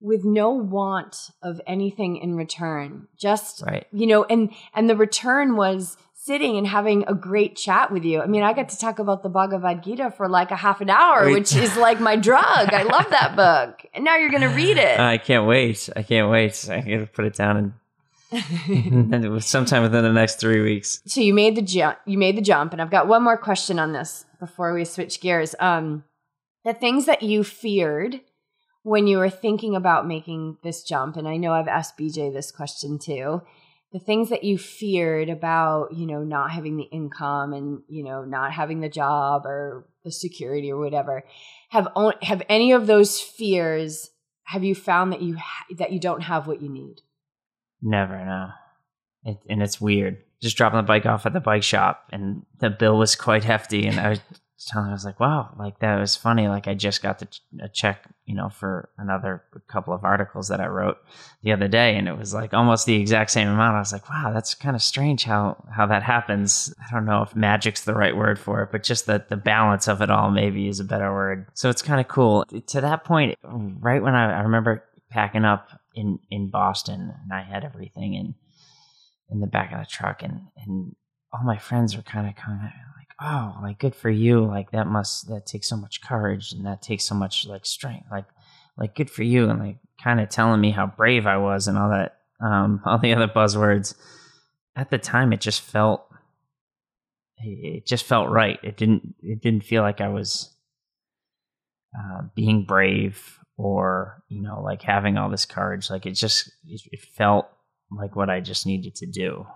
[0.00, 3.08] with no want of anything in return.
[3.18, 3.86] Just Right.
[3.90, 8.20] you know, and and the return was sitting and having a great chat with you.
[8.22, 10.88] I mean, I got to talk about the Bhagavad Gita for like a half an
[10.88, 11.32] hour, Right.
[11.34, 12.72] which is like my drug.
[12.72, 13.84] I love that book.
[13.92, 14.98] And now you're going to read it.
[14.98, 15.88] I can't wait.
[15.94, 16.66] I can't wait.
[16.70, 17.72] I gotta put it down and,
[19.12, 21.00] and it was sometime within the next three weeks.
[21.06, 23.78] so you made the jump you made the jump and i've got one more question
[23.78, 26.02] on this before we switch gears um
[26.64, 28.20] the things that you feared
[28.82, 32.50] when you were thinking about making this jump and i know i've asked bj this
[32.50, 33.40] question too
[33.94, 38.24] the things that you feared about you know not having the income and you know
[38.24, 41.24] not having the job or the security or whatever
[41.70, 41.88] have
[42.20, 44.10] have any of those fears
[44.44, 47.00] have you found that you ha- that you don't have what you need
[47.84, 48.48] Never no.
[49.24, 50.16] It, and it's weird.
[50.40, 53.86] Just dropping the bike off at the bike shop, and the bill was quite hefty.
[53.86, 54.18] And I
[54.58, 56.48] telling, her, I was like, "Wow, like that was funny.
[56.48, 60.48] Like I just got the, ch- a check, you know, for another couple of articles
[60.48, 60.98] that I wrote
[61.42, 63.76] the other day, and it was like almost the exact same amount.
[63.76, 67.22] I was like, "Wow, that's kind of strange how how that happens." I don't know
[67.22, 70.30] if magic's the right word for it, but just that the balance of it all
[70.30, 71.46] maybe is a better word.
[71.54, 72.44] So it's kind of cool.
[72.44, 77.42] To that point, right when I, I remember packing up in in Boston, and I
[77.42, 78.34] had everything in
[79.30, 80.94] in the back of the truck, and and
[81.32, 84.44] all my friends were kind of at me like, "Oh, like good for you!
[84.44, 88.06] Like that must that takes so much courage, and that takes so much like strength.
[88.10, 88.26] Like
[88.76, 91.78] like good for you!" And like kind of telling me how brave I was and
[91.78, 93.94] all that, um, all the other buzzwords.
[94.76, 96.06] At the time, it just felt
[97.38, 98.58] it just felt right.
[98.62, 100.50] It didn't it didn't feel like I was
[101.98, 106.80] uh, being brave or you know like having all this courage like it just it,
[106.90, 107.48] it felt
[107.90, 109.46] like what i just needed to do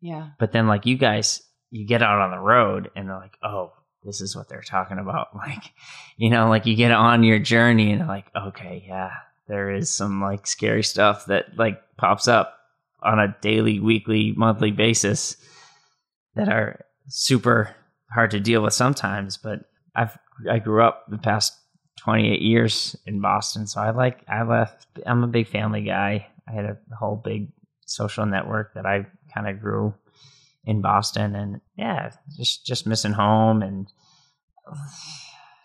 [0.00, 1.42] yeah but then like you guys
[1.74, 3.72] you get out on the road and they're like oh
[4.04, 5.28] this is what they're talking about.
[5.34, 5.72] Like
[6.16, 9.10] you know like you get on your journey and like okay yeah
[9.48, 12.56] there is some like scary stuff that like pops up
[13.02, 15.36] on a daily weekly monthly basis
[16.36, 17.74] that are super
[18.12, 19.36] hard to deal with sometimes.
[19.36, 19.60] But
[19.96, 20.16] i've
[20.50, 21.52] i grew up the past
[21.98, 26.26] 28 years in boston so i like i left i'm a big family guy.
[26.48, 27.52] I had a whole big
[27.86, 29.94] social network that i kind of grew
[30.66, 33.86] in Boston, and yeah, just just missing home and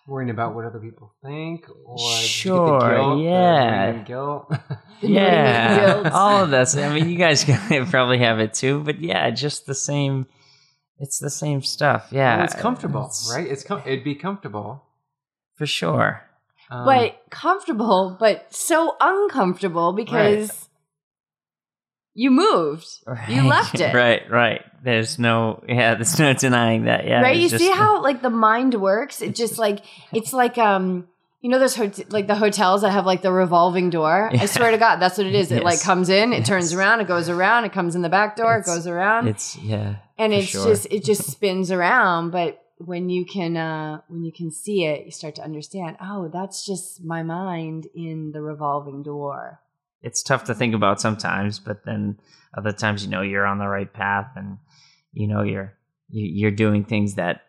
[0.07, 3.85] Worrying about what other people think, or did get the Sure, guilt, yeah.
[3.85, 4.53] mourning guilt.
[5.01, 6.07] yeah, guilt.
[6.13, 6.75] all of that.
[6.75, 7.45] I mean, you guys
[7.91, 10.25] probably have it too, but yeah, just the same.
[10.97, 12.07] It's the same stuff.
[12.11, 13.45] Yeah, Well, it's comfortable, It's- right?
[13.47, 14.83] It's com- it'd be comfortable,
[15.55, 16.23] for sure.
[16.71, 20.68] Um, but comfortable, but so uncomfortable because
[22.21, 22.87] you moved.
[23.29, 23.93] You left it.
[23.93, 24.61] right, right.
[24.83, 27.05] There's no, yeah, there's no denying that.
[27.07, 27.37] Yeah, right?
[27.37, 29.21] You just- see how like the mind works?
[29.21, 29.79] It just like
[30.11, 31.07] it's like um
[31.41, 34.29] you know those hot- like the hotels that have like the revolving door.
[34.33, 34.41] Yeah.
[34.43, 35.51] I swear to God, that's what it is.
[35.51, 38.35] It like comes in, it turns around, it goes around, it comes in the back
[38.35, 40.65] door, It's- it goes around, It's yeah, and it's sure.
[40.67, 42.31] just it just spins around.
[42.31, 45.95] But when you can uh when you can see it, you start to understand.
[46.01, 49.61] Oh, that's just my mind in the revolving door.
[50.01, 52.17] It's tough to think about sometimes, but then
[52.57, 54.57] other times you know you're on the right path and
[55.13, 55.73] you know you're
[56.09, 57.41] you- you're doing things that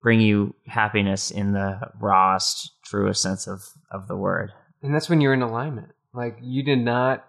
[0.00, 4.52] bring you happiness in the rawest, truest sense of of the word.
[4.82, 5.88] and that's when you're in alignment.
[6.14, 7.26] Like you did not,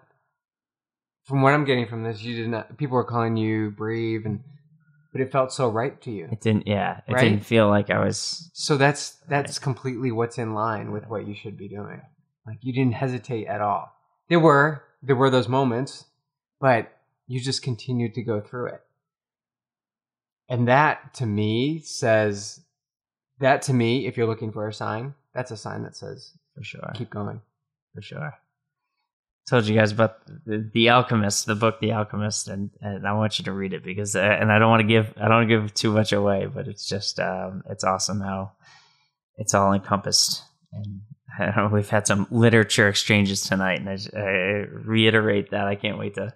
[1.24, 2.76] from what I'm getting from this, you did not.
[2.78, 4.40] People were calling you brave, and
[5.12, 6.28] but it felt so right to you.
[6.30, 7.24] It didn't, yeah, it Right?
[7.28, 8.50] didn't feel like I was.
[8.54, 12.00] So that's that's completely what's in line with what you should be doing.
[12.46, 13.92] Like you didn't hesitate at all.
[14.30, 16.06] There were there were those moments,
[16.60, 16.90] but
[17.26, 18.80] you just continued to go through it.
[20.48, 22.60] And that to me says
[23.40, 26.64] that to me, if you're looking for a sign, that's a sign that says For
[26.64, 27.42] sure, keep going.
[27.94, 28.34] for sure.
[29.48, 33.38] Told you guys about the, the Alchemist, the book The Alchemist, and, and I want
[33.38, 35.74] you to read it because, uh, and I don't want to give, I don't give
[35.74, 38.52] too much away, but it's just, um, it's awesome how
[39.38, 40.44] it's all encompassed.
[40.72, 41.00] And
[41.38, 46.32] know, we've had some literature exchanges tonight, and I reiterate that I can't wait to.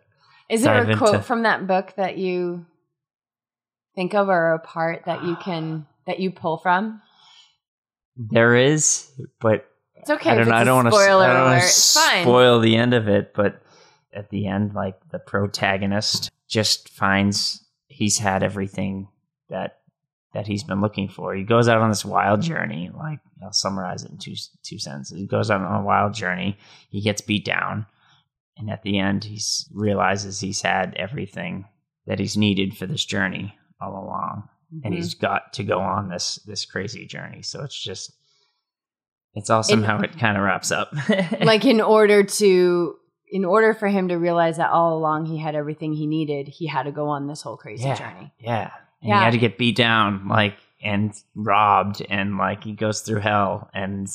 [0.48, 2.66] Is there a quote into- from that book that you
[3.94, 7.00] think of or a part that you can that you pull from?
[8.16, 10.30] There is, but It's okay.
[10.30, 10.52] I don't know.
[10.52, 10.96] it's I a don't want to.
[11.00, 13.60] I don't want to spoil the end of it, but
[14.12, 19.08] at the end, like the protagonist just finds he's had everything
[19.48, 19.78] that
[20.34, 21.34] that he's been looking for.
[21.34, 22.90] He goes out on this wild journey.
[22.96, 25.18] Like I'll summarize it in two two sentences.
[25.18, 26.56] He goes on a wild journey.
[26.90, 27.86] He gets beat down,
[28.56, 29.40] and at the end, he
[29.72, 31.66] realizes he's had everything
[32.06, 34.48] that he's needed for this journey all along
[34.82, 34.96] and Mhm.
[34.96, 37.42] he's got to go on this this crazy journey.
[37.42, 38.12] So it's just
[39.34, 40.92] it's awesome It- how it kind of wraps up.
[41.40, 42.96] like in order to
[43.28, 46.66] in order for him to realize that all along he had everything he needed, he
[46.66, 48.32] had to go on this whole crazy yeah, journey.
[48.38, 49.18] yeah, and Yeah.
[49.18, 53.70] he had to get beat down, like and robbed, and like he goes through hell,
[53.74, 54.06] and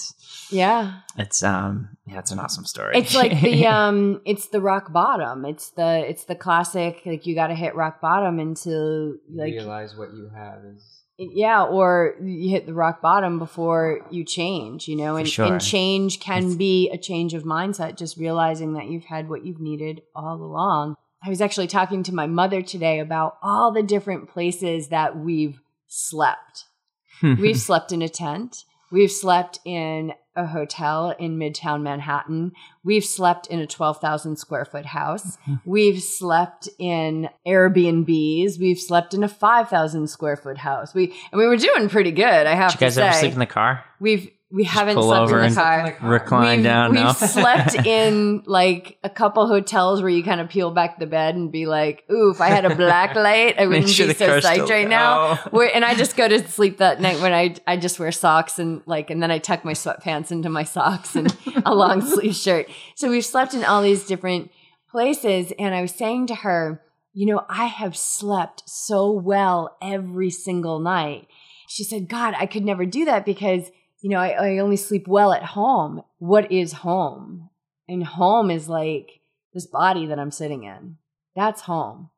[0.51, 0.99] Yeah.
[1.17, 2.95] it's um yeah, it's an awesome story.
[2.97, 5.45] It's like the um it's the rock bottom.
[5.45, 9.95] It's the it's the classic like you got to hit rock bottom until like Realize
[9.97, 14.95] what you have is yeah or you hit the rock bottom before you change you
[14.95, 15.45] know For and, sure.
[15.47, 19.43] and change can It's- be a change of mindset just realizing that you've had what
[19.45, 23.83] you've needed all along i was actually talking to my mother today about all the
[23.83, 26.65] different places that we've slept.
[27.21, 28.63] We've slept in a tent.
[28.91, 32.53] We've slept in a hotel in midtown manhattan.
[32.83, 35.37] We've slept in a 12000 square foot house.
[35.65, 38.57] We've slept in airbnbs.
[38.59, 40.93] We've slept in a 5000 square foot house.
[40.93, 43.19] We and we were doing pretty good i have Did you guys ever say.
[43.19, 43.83] sleep in the car?
[43.99, 47.11] we've we haven't pull slept over in the and- car Recline we've, down we've now.
[47.13, 51.51] slept in like a couple hotels where you kind of peel back the bed and
[51.51, 54.27] be like, "Ooh, if I had a black light, I wouldn't sure be the so
[54.27, 55.35] car's psyched still- right now." Oh.
[55.51, 58.57] Where, and I just go to sleep that night when I I just wear socks
[58.57, 61.35] and like, and then I tuck my sweatpants into my socks and
[61.65, 62.67] a long sleeve shirt.
[62.95, 64.49] So we've slept in all these different
[64.89, 66.81] places, and I was saying to her,
[67.13, 71.27] you know, I have slept so well every single night.
[71.67, 73.69] She said, God, I could never do that because
[74.01, 76.03] you know, I, I only sleep well at home.
[76.19, 77.49] What is home?
[77.87, 79.21] And home is like
[79.53, 80.97] this body that I'm sitting in.
[81.35, 82.09] That's home.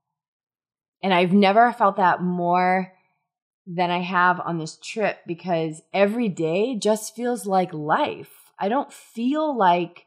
[1.01, 2.93] And I've never felt that more
[3.65, 8.51] than I have on this trip because every day just feels like life.
[8.59, 10.05] I don't feel like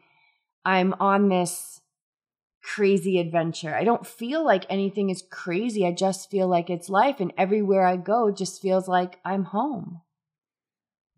[0.65, 1.81] I'm on this
[2.63, 3.75] crazy adventure.
[3.75, 5.87] I don't feel like anything is crazy.
[5.87, 7.21] I just feel like it's life.
[7.21, 10.01] And everywhere I go just feels like I'm home.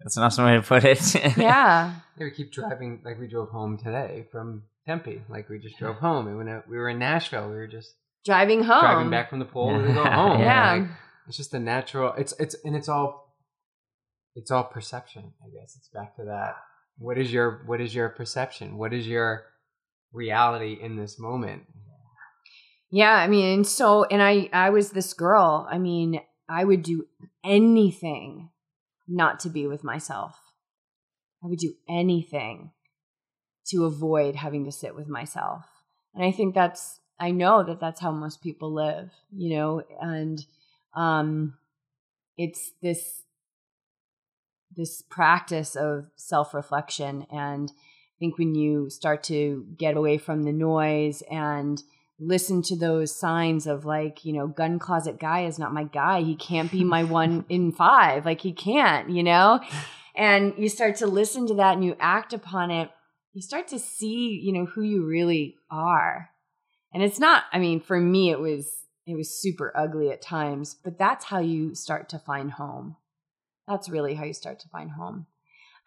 [0.01, 1.15] That's an awesome way to put it.
[1.37, 1.95] Yeah.
[2.19, 5.23] Yeah, we keep driving like we drove home today from Tempe.
[5.29, 6.29] Like we just drove home.
[6.29, 7.95] And when we were in Nashville, we were just
[8.25, 8.81] Driving home.
[8.81, 9.69] driving back from the pool.
[9.69, 10.41] We would go home.
[10.41, 10.73] Yeah.
[10.75, 10.89] Like,
[11.29, 12.13] it's just a natural.
[12.17, 13.35] It's it's and it's all
[14.35, 15.33] it's all perception.
[15.43, 16.57] I guess it's back to that.
[16.99, 18.79] What is your what is your perception?
[18.79, 19.45] What is your
[20.13, 21.63] reality in this moment?
[22.91, 25.67] Yeah, I mean, so and I I was this girl.
[25.71, 27.07] I mean, I would do
[27.45, 28.51] anything
[29.09, 30.41] not to be with myself.
[31.43, 32.73] I would do anything
[33.69, 35.65] to avoid having to sit with myself.
[36.15, 40.45] And I think that's I know that that's how most people live, you know, and
[40.95, 41.55] um
[42.37, 43.23] it's this
[44.77, 50.53] this practice of self-reflection and I think when you start to get away from the
[50.53, 51.83] noise and
[52.19, 56.23] listen to those signs of like, you know, gun closet guy is not my guy.
[56.23, 58.25] He can't be my one in five.
[58.25, 59.61] Like he can't, you know?
[60.15, 62.91] And you start to listen to that and you act upon it.
[63.35, 66.31] You start to see, you know, who you really are.
[66.95, 68.73] And it's not, I mean, for me, it was,
[69.07, 72.97] it was super ugly at times, but that's how you start to find home.
[73.69, 75.27] That's really how you start to find home.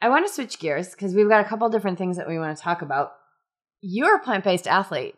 [0.02, 2.56] I want to switch gears because we've got a couple different things that we want
[2.56, 3.14] to talk about.
[3.82, 5.16] You're a plant based athlete.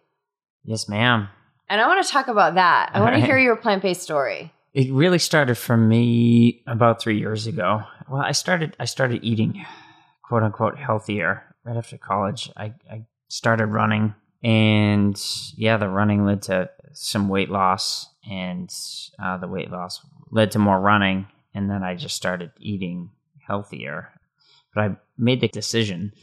[0.63, 1.29] Yes, ma'am.
[1.69, 2.91] And I want to talk about that.
[2.93, 4.53] I All want to hear your plant based story.
[4.73, 7.83] It really started for me about three years ago.
[8.09, 9.65] Well, I started I started eating
[10.23, 12.49] quote unquote healthier right after college.
[12.55, 15.21] I, I started running and
[15.55, 18.69] yeah, the running led to some weight loss and
[19.21, 23.11] uh, the weight loss led to more running and then I just started eating
[23.45, 24.09] healthier.
[24.73, 26.13] But I made the decision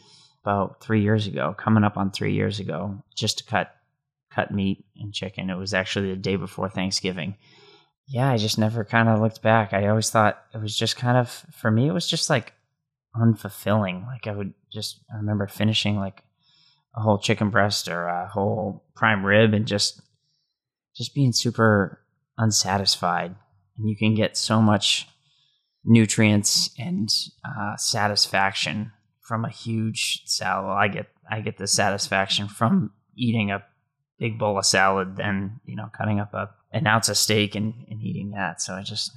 [0.43, 3.74] about three years ago, coming up on three years ago, just to cut
[4.31, 5.51] cut meat and chicken.
[5.51, 7.37] It was actually the day before Thanksgiving.
[8.07, 9.72] Yeah, I just never kind of looked back.
[9.72, 11.89] I always thought it was just kind of for me.
[11.89, 12.55] It was just like
[13.14, 14.07] unfulfilling.
[14.07, 16.22] Like I would just I remember finishing like
[16.97, 20.01] a whole chicken breast or a whole prime rib and just
[20.97, 22.01] just being super
[22.39, 23.35] unsatisfied.
[23.76, 25.07] And you can get so much
[25.85, 27.09] nutrients and
[27.45, 30.76] uh, satisfaction from a huge salad.
[30.76, 33.62] I get I get the satisfaction from eating a
[34.18, 37.74] big bowl of salad than you know cutting up a an ounce of steak and,
[37.90, 38.60] and eating that.
[38.60, 39.12] So I just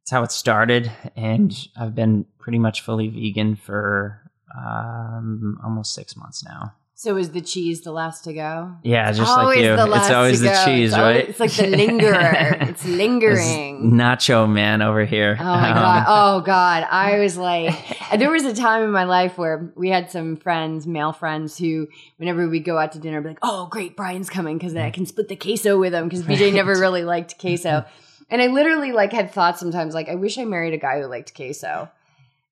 [0.00, 4.22] that's how it started, and I've been pretty much fully vegan for
[4.56, 6.72] um, almost six months now.
[7.00, 8.74] So is the cheese the last to go?
[8.82, 10.64] Yeah, just always like you, the last it's always to the go.
[10.64, 11.04] cheese, It's right?
[11.12, 12.56] always- it's like the lingerer.
[12.70, 13.92] It's lingering.
[13.92, 15.36] nacho man over here.
[15.38, 16.04] Oh my Um, god!
[16.08, 16.88] Oh god!
[16.90, 17.72] I was like,
[18.18, 21.86] there was a time in my life where we had some friends, male friends, who
[22.16, 25.06] whenever we go out to dinner, be like, "Oh, great, Brian's coming because I can
[25.06, 27.84] split the queso with him." Because BJ never really liked queso,
[28.28, 31.06] and I literally like had thoughts sometimes like, I wish I married a guy who
[31.06, 31.90] liked queso,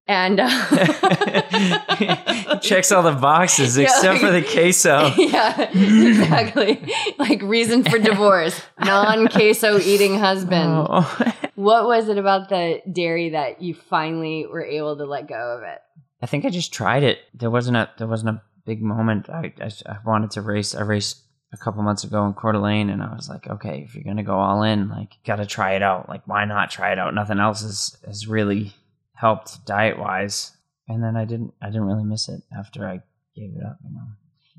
[0.09, 0.49] and uh,
[2.61, 5.13] Checks all the boxes Yeah, except for the queso.
[5.17, 6.93] yeah, exactly.
[7.19, 10.87] like reason for divorce: non-queso eating husband.
[10.89, 11.33] Oh.
[11.57, 15.63] What was it about the dairy that you finally were able to let go of
[15.63, 15.79] it?
[16.23, 17.19] I think I just tried it.
[17.35, 19.29] There wasn't a there wasn't a big moment.
[19.29, 20.75] I I, I wanted to race.
[20.75, 23.95] I raced a couple months ago in Coeur d'Alene, and I was like, okay, if
[23.95, 26.09] you're gonna go all in, like, gotta try it out.
[26.09, 27.15] Like, why not try it out?
[27.15, 28.75] Nothing else is is really
[29.17, 30.53] helped diet wise.
[30.89, 33.01] And then I didn't I didn't really miss it after I
[33.35, 33.79] gave it up.
[33.85, 34.07] You know.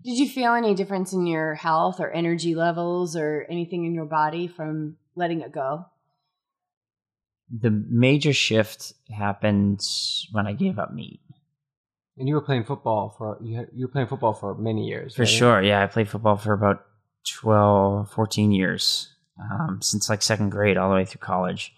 [0.04, 4.06] Did you feel any difference in your health or energy levels or anything in your
[4.06, 5.86] body from letting it go?
[7.50, 9.82] The major shift happened
[10.32, 11.22] when I gave up meat.
[12.18, 15.16] And you were playing football for you, were playing football for many years.
[15.16, 15.30] For right?
[15.30, 15.62] sure.
[15.62, 16.86] Yeah, I played football for about
[17.30, 21.74] 12, 14 years, um, since like second grade all the way through college.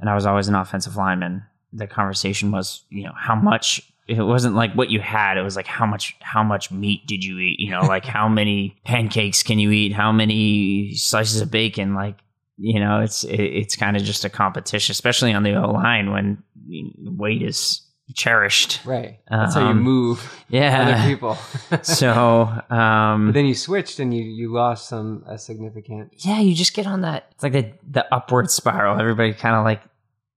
[0.00, 1.44] And I was always an offensive lineman.
[1.72, 5.38] The conversation was, you know, how much it wasn't like what you had.
[5.38, 7.60] It was like how much how much meat did you eat?
[7.60, 9.92] You know, like how many pancakes can you eat?
[9.92, 11.94] How many slices of bacon?
[11.94, 12.18] Like,
[12.58, 16.10] you know, it's it, it's kind of just a competition, especially on the O line
[16.10, 16.42] when
[17.04, 17.80] weight is
[18.14, 18.80] cherished.
[18.84, 19.20] Right.
[19.30, 20.18] That's how you Um, move
[20.52, 21.06] other Yeah.
[21.06, 21.38] people.
[21.82, 26.12] So, um, but then you switched and you, you lost some a significant.
[26.18, 27.28] yeah, you just get on that.
[27.32, 29.00] It's like the the upward spiral.
[29.00, 29.80] Everybody kind of like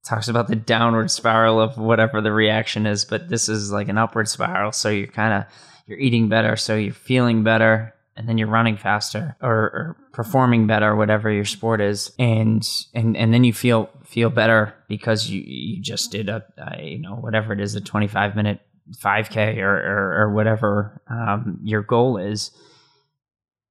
[0.06, 3.98] talks about the downward spiral of whatever the reaction is, but this is like an
[3.98, 4.72] upward spiral.
[4.72, 5.54] So you're kind of
[5.88, 10.68] you're eating better, so you're feeling better, and then you're running faster or, or performing
[10.68, 15.42] better, whatever your sport is, and and and then you feel feel better because you
[15.46, 18.62] you just did a, a you know whatever it is a 25 minute
[18.98, 22.52] 5k or or, or whatever um, your goal is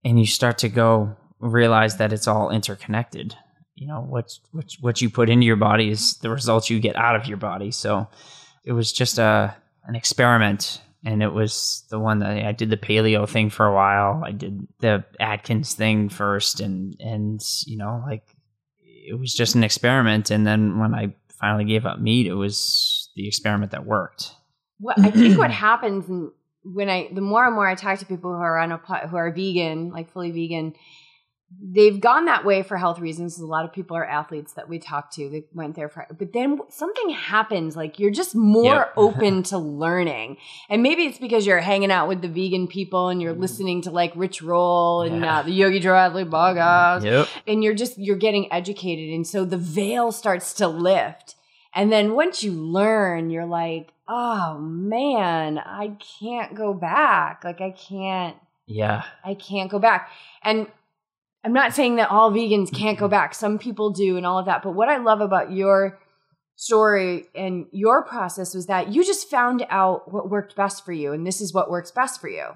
[0.05, 3.37] and you start to go realize that it's all interconnected.
[3.75, 6.97] You know, what what what you put into your body is the results you get
[6.97, 7.71] out of your body.
[7.71, 8.09] So
[8.65, 9.57] it was just a
[9.87, 13.75] an experiment, and it was the one that I did the paleo thing for a
[13.75, 14.23] while.
[14.25, 18.25] I did the Atkins thing first, and and you know, like
[18.81, 20.31] it was just an experiment.
[20.31, 24.33] And then when I finally gave up meat, it was the experiment that worked.
[24.79, 26.05] What I think what happens
[26.65, 29.17] when I the more and more I talk to people who are on a who
[29.17, 30.75] are vegan, like fully vegan,
[31.63, 33.39] they've gone that way for health reasons.
[33.39, 36.33] A lot of people are athletes that we talk to that went there for, but
[36.33, 37.77] then something happens.
[37.77, 38.93] Like you're just more Yep.
[38.97, 40.37] open to learning,
[40.69, 43.91] and maybe it's because you're hanging out with the vegan people and you're listening to
[43.91, 45.39] like Rich Roll and Yeah.
[45.39, 47.29] uh, the Yogi Triathlete podcast, Yep.
[47.47, 51.37] and you're just you're getting educated, and so the veil starts to lift.
[51.77, 57.43] And then once you learn, you're like, oh man, I can't go back.
[57.43, 58.37] Like I can't.
[58.67, 59.03] Yeah.
[59.25, 60.09] I can't go back.
[60.43, 60.69] And
[61.45, 63.05] I'm not saying that all vegans can't Mm-hmm.
[63.05, 63.35] go back.
[63.35, 64.63] Some people do and all of that.
[64.63, 65.99] But what I love about your
[66.57, 71.13] story and your process was that you just found out what worked best for you.
[71.13, 72.47] And this is what works best for you.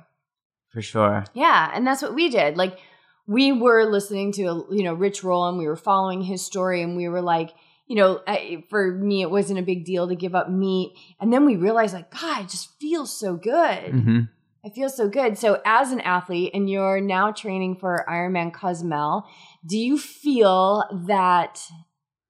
[0.70, 1.24] For sure.
[1.34, 1.70] Yeah.
[1.74, 2.56] And that's what we did.
[2.56, 2.78] Like
[3.26, 6.96] we were listening to, you know, Rich Roll and we were following his story and
[6.96, 7.50] we were like,
[7.86, 8.20] you know,
[8.68, 10.92] for me, it wasn't a big deal to give up meat.
[11.20, 13.92] And then we realized, like, God, it just feels so good.
[13.92, 14.20] hmm
[14.64, 15.38] I feel so good.
[15.38, 19.24] So, as an athlete, and you're now training for Ironman Cozumel,
[19.66, 21.60] do you feel that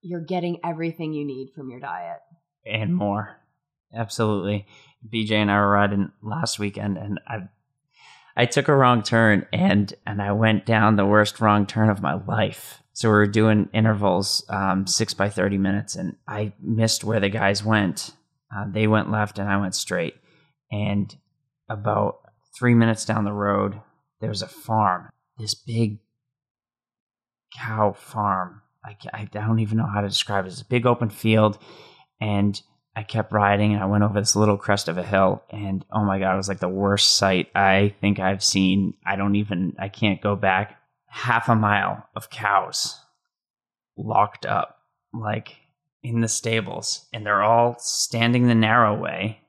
[0.03, 2.19] you're getting everything you need from your diet?
[2.67, 3.39] And more.
[3.95, 4.67] Absolutely.
[5.07, 7.49] BJ and I were riding last weekend and I
[8.37, 12.03] I took a wrong turn and and I went down the worst wrong turn of
[12.03, 12.83] my life.
[12.93, 17.29] So we were doing intervals, um, six by thirty minutes, and I missed where the
[17.29, 18.13] guys went.
[18.55, 20.15] Uh, they went left and I went straight.
[20.71, 21.15] And
[21.69, 22.21] about
[22.57, 23.81] three minutes down the road,
[24.21, 25.11] there's a farm.
[25.39, 25.99] This big
[27.57, 28.63] cow farm.
[28.85, 30.49] I, I don't even know how to describe it.
[30.49, 31.59] It's a big open field,
[32.21, 32.61] and
[32.97, 36.05] I kept riding, and I went over this little crest of a hill, and oh
[36.05, 38.95] my god, it was like the worst sight I think I've seen.
[39.07, 39.75] I don't even.
[39.79, 42.99] I can't go back half a mile of cows
[43.97, 44.79] locked up,
[45.13, 45.57] like
[46.03, 49.41] in the stables, and they're all standing the narrow way,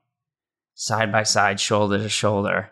[0.81, 2.71] side by side, shoulder to shoulder,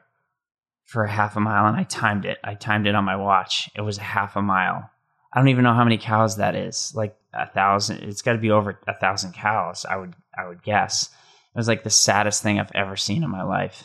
[0.86, 1.66] for a half a mile.
[1.68, 2.38] And I timed it.
[2.42, 3.70] I timed it on my watch.
[3.76, 4.90] It was a half a mile.
[5.34, 6.94] I don't even know how many cows that is.
[6.96, 8.04] Like a thousand.
[8.04, 9.86] It's got to be over a thousand cows.
[9.86, 10.14] I would.
[10.38, 11.10] I would guess.
[11.54, 13.84] It was like the saddest thing I've ever seen in my life.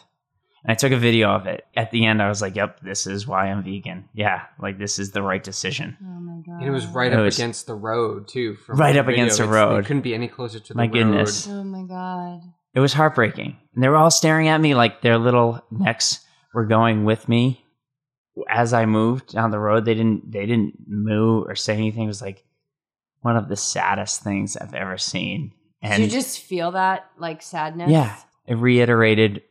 [0.62, 1.64] And I took a video of it.
[1.74, 4.08] At the end, I was like, "Yep, this is why I'm vegan.
[4.14, 6.60] Yeah, like this is the right decision." Oh my God.
[6.60, 8.54] And it was right It up was- against the road too.
[8.54, 9.78] From Right the up against the road.
[9.80, 10.92] It couldn't be any closer to the My road.
[10.92, 11.48] goodness.
[11.48, 12.42] Oh my God.
[12.74, 13.56] It was heartbreaking.
[13.74, 16.20] And they were all staring at me like their little necks
[16.54, 17.64] were going with me
[18.48, 19.84] as I moved down the road.
[19.84, 22.04] They didn't they didn't move or say anything.
[22.04, 22.44] It was like
[23.20, 25.52] one of the saddest things I've ever seen.
[25.82, 27.90] And Did you just feel that like sadness?
[27.90, 28.16] yeah,
[28.46, 29.42] it reiterated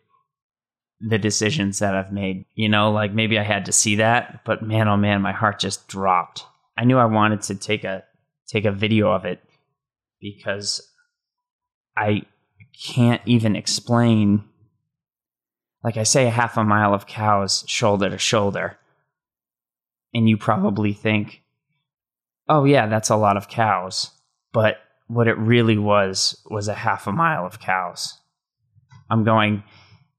[1.00, 2.46] the decisions that I've made.
[2.56, 5.60] You know, like maybe I had to see that, but man oh man, my heart
[5.60, 6.46] just dropped.
[6.78, 8.04] I knew I wanted to take a
[8.48, 9.42] take a video of it
[10.20, 10.82] because
[11.96, 12.24] I
[12.80, 14.44] can't even explain
[15.84, 18.78] like I say a half a mile of cows shoulder to shoulder.
[20.14, 21.42] And you probably think,
[22.48, 24.12] "Oh yeah, that's a lot of cows."
[24.52, 28.20] But what it really was was a half a mile of cows.
[29.10, 29.64] I'm going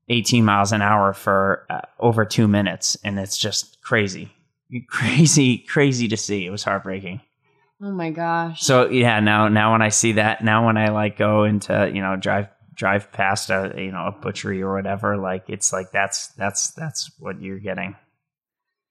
[0.09, 4.33] 18 miles an hour for uh, over 2 minutes and it's just crazy.
[4.89, 6.47] Crazy crazy to see.
[6.47, 7.21] It was heartbreaking.
[7.83, 8.61] Oh my gosh.
[8.63, 12.01] So yeah, now now when I see that, now when I like go into you
[12.01, 16.29] know drive drive past a you know a butchery or whatever, like it's like that's
[16.29, 17.97] that's that's what you're getting.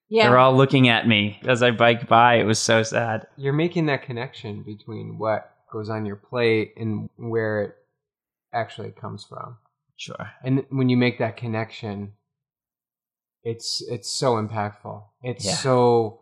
[0.09, 0.27] yeah.
[0.27, 2.35] They're all looking at me as I bike by.
[2.35, 3.27] It was so sad.
[3.37, 7.75] You're making that connection between what goes on your plate and where it
[8.53, 9.57] actually comes from.
[9.95, 10.31] Sure.
[10.43, 12.11] And when you make that connection,
[13.43, 15.03] it's it's so impactful.
[15.23, 15.53] It's Yeah.
[15.55, 16.19] so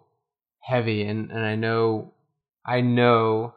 [0.62, 2.14] heavy and, and I know
[2.66, 3.54] I know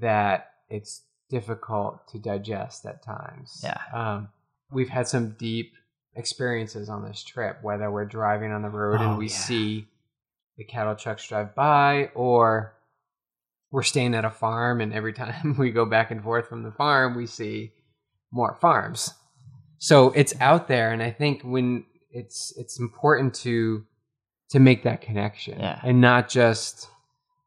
[0.00, 3.60] that it's difficult to digest at times.
[3.62, 3.78] Yeah.
[3.92, 4.28] Um,
[4.70, 5.72] we've had some deep
[6.14, 9.34] experiences on this trip, whether we're driving on the road Oh, and we yeah.
[9.36, 9.86] see
[10.56, 12.72] the cattle trucks drive by or
[13.70, 16.72] we're staying at a farm and every time we go back and forth from the
[16.72, 17.72] farm we see
[18.32, 19.12] more farms
[19.78, 23.84] so it's out there and i think when it's it's important to
[24.48, 25.78] to make that connection Yeah.
[25.84, 26.88] and not just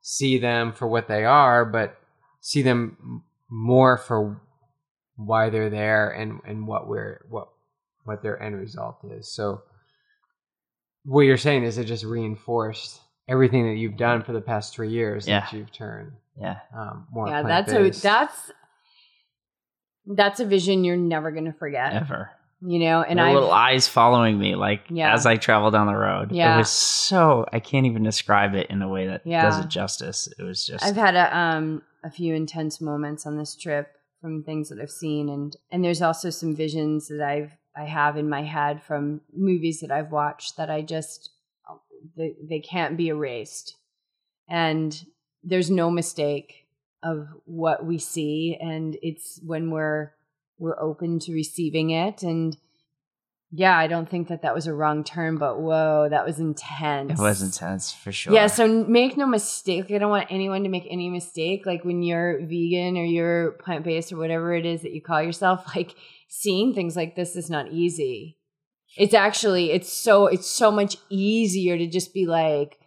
[0.09, 1.99] see them for what they are but
[2.41, 4.41] see them more for
[5.17, 7.49] why they're there and and what we're what
[8.05, 9.61] what their end result is so
[11.05, 14.89] what you're saying is it just reinforced everything that you've done for the past three
[14.89, 16.57] years that you've turned Yeah.
[16.75, 18.51] um, more yeah, that's a that's
[20.07, 21.93] that's a vision you're never gonna forget.
[21.93, 22.31] Ever.
[22.61, 25.13] You know, and I little eyes following me, like Yeah.
[25.13, 26.31] as I travel down the road.
[26.33, 26.55] Yeah.
[26.55, 29.41] It was so I can't even describe it in a way that Yeah.
[29.43, 30.27] does it justice.
[30.37, 33.87] It was just I've had a um a few intense moments on this trip
[34.21, 38.17] from things that I've seen and and there's also some visions that I've I have
[38.17, 41.29] in my head from movies that I've watched that I just
[42.17, 43.75] they, they can't be erased.
[44.49, 45.05] and
[45.43, 46.65] there's no mistake
[47.03, 50.11] of what we see and it's when we're
[50.59, 52.23] we're open to receiving it.
[52.23, 52.55] And
[53.51, 57.13] yeah i don't think that that was a wrong turn but whoa that was intense.
[57.13, 58.31] It was intense for sure.
[58.31, 62.03] yeah so make no mistake i don't want anyone to make any mistake like when
[62.03, 65.95] you're vegan or you're plant-based or whatever it is that you call yourself like
[66.29, 68.37] seeing things like this is not easy.
[68.97, 72.79] It's actually it's so it's so much easier to just be like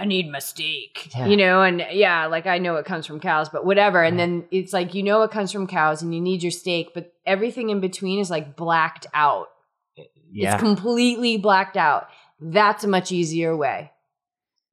[0.00, 1.26] I need my steak, Yeah.
[1.26, 4.02] you know, and yeah, like I know it comes from cows, but whatever.
[4.02, 6.92] And then it's like you know it comes from cows, and you need your steak,
[6.94, 9.48] but everything in between is like blacked out.
[10.32, 10.54] yeah.
[10.54, 12.08] It's completely blacked out.
[12.40, 13.92] That's a much easier way.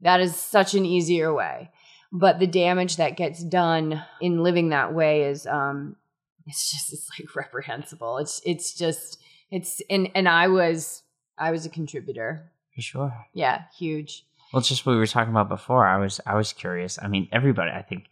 [0.01, 1.71] That is such an easier way.
[2.11, 5.97] But the damage that gets done in living that way is um
[6.45, 8.17] it's just it's like reprehensible.
[8.19, 9.17] It's it's just
[9.51, 11.03] it's and and I was
[11.37, 12.51] I was a contributor.
[12.73, 13.25] for sure.
[13.33, 14.23] Yeah, huge.
[14.51, 15.85] Well, it's just what we were talking about before.
[15.85, 16.97] I was I was curious.
[17.01, 17.71] I mean, everybody.
[17.71, 18.05] I think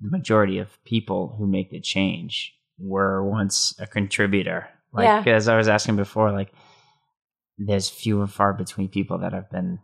[0.00, 4.68] the majority of people who make the change were once a contributor.
[4.92, 5.34] Like Yeah.
[5.34, 6.52] as I was asking before, like
[7.58, 9.78] there's few and far between people that have been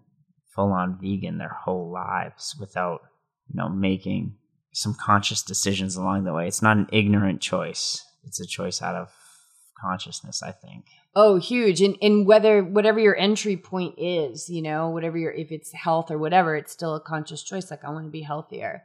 [0.55, 3.01] full on vegan their whole lives without
[3.49, 4.35] you know making
[4.73, 6.47] some conscious decisions along the way.
[6.49, 8.05] It's not an ignorant choice.
[8.25, 9.09] It's a choice out of
[9.81, 10.43] consciousness.
[10.43, 10.85] I think.
[11.21, 11.81] Oh, huge.
[11.83, 16.13] And and whether whatever your entry point is, you know, whatever your if it's health
[16.13, 17.71] or whatever, it's still a conscious choice.
[17.73, 18.85] Like I want to be healthier.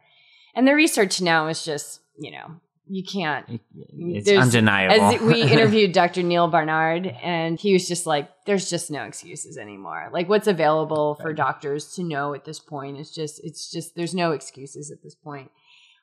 [0.56, 5.06] And the research now is just, you know, you can't It's There's- undeniable.
[5.16, 6.24] As we interviewed Dr.
[6.24, 10.10] Neal Barnard, and he was just like, "There's just no excuses anymore.
[10.12, 14.14] Like, what's available for doctors to know at this point is just, it's just, there's
[14.16, 15.52] no excuses at this point."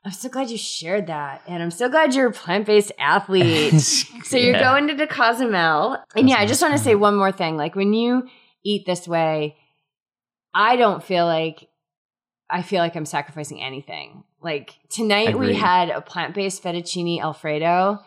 [0.04, 3.78] I'm so glad you shared that, and I'm so glad you're a plant based athlete.
[3.80, 4.60] so you're Yeah.
[4.62, 7.56] going to the Cozumel, and yeah, I just want to say one more thing.
[7.58, 8.26] Like when you
[8.64, 9.56] eat this way,
[10.54, 11.68] I don't feel like
[12.48, 14.24] I feel like I'm sacrificing anything.
[14.42, 17.98] Like tonight we had a plant based fettuccine alfredo,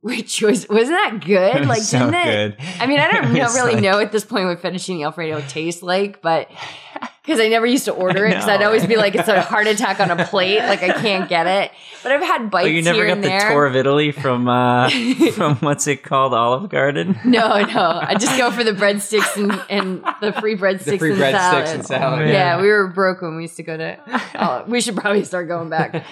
[0.00, 1.66] which was wasn't that good?
[1.68, 2.58] Like so didn't it?
[2.58, 2.66] good.
[2.80, 5.84] I mean, I don't know, really like- know at this point what fettuccine alfredo tastes
[5.84, 6.50] like, but
[7.28, 9.66] because I never used to order it because I'd always be like, it's a heart
[9.74, 11.70] attack on a plate, like I can't get it.
[12.02, 13.50] But I've had bites Oh, you never got the there.
[13.50, 14.88] tour of Italy from uh,
[15.34, 17.18] from what's it called, Olive Garden?
[17.28, 18.00] No, no.
[18.02, 21.32] I just go for the breadsticks and, and the free breadsticks The free and breadsticks
[21.38, 21.68] salad.
[21.68, 22.28] and salad.
[22.28, 22.32] Yeah.
[22.56, 22.60] Yeah.
[22.62, 23.98] we were broke when we used to go to.
[24.36, 26.02] Oh, we should probably start going back.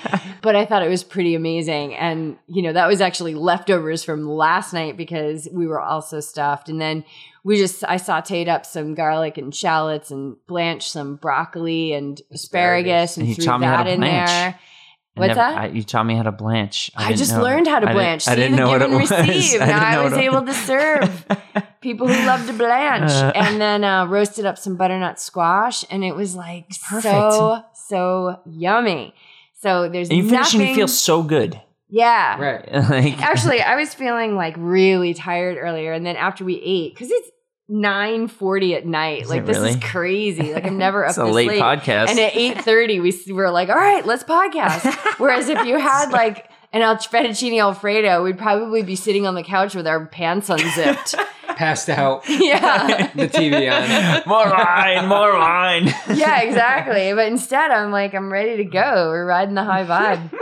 [0.42, 4.28] But I thought it was pretty amazing, and you know that was actually leftovers from
[4.28, 7.04] last night because we were also stuffed, and then
[7.46, 13.12] we just I sautéed up some garlic and shallots and blanched some broccoli and asparagus,
[13.12, 13.16] Asparagus.
[13.16, 14.28] and, And you threw taught me how that to in blanch.
[14.28, 14.48] there.
[14.48, 15.58] I What's never- that?
[15.58, 16.90] I, you taught me how to blanch.
[16.96, 18.28] I, didn't just know- learned how to I didn't- blanch.
[18.28, 19.10] I didn't know give what it was.
[19.28, 19.62] receive.
[19.62, 21.26] I Now I was able to serve
[21.80, 23.32] people who love to blanch, Uh.
[23.34, 27.04] and then uh, roasted up some butternut squash, and it was like Perfect.
[27.04, 29.14] so so yummy.
[29.62, 30.60] So there's And you finish nothing.
[30.62, 31.60] and you feel so good.
[31.88, 32.38] yeah.
[32.38, 32.72] Right.
[32.90, 37.10] like, Actually, I was feeling like really tired earlier, and then after we ate, because
[37.10, 37.30] it's
[37.68, 40.52] nine forty at night, Is like this is crazy.
[40.54, 41.62] Like I'm never up it's a this late late.
[41.62, 42.08] podcast.
[42.10, 46.10] And at eight thirty, we were like, "All right, let's podcast." Whereas if you had
[46.10, 50.48] like an al- fettuccine alfredo, we'd probably be sitting on the couch with our pants
[50.50, 51.14] unzipped.
[51.56, 52.28] Passed out.
[52.28, 54.22] yeah, The TV on.
[54.28, 55.86] more wine, more wine.
[56.14, 57.14] yeah, exactly.
[57.14, 59.08] But instead, I'm like, I'm ready to go.
[59.08, 60.34] We're riding the high vibe.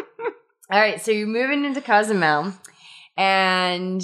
[0.72, 2.53] All right, so you're moving into Cozumel,
[3.16, 4.03] and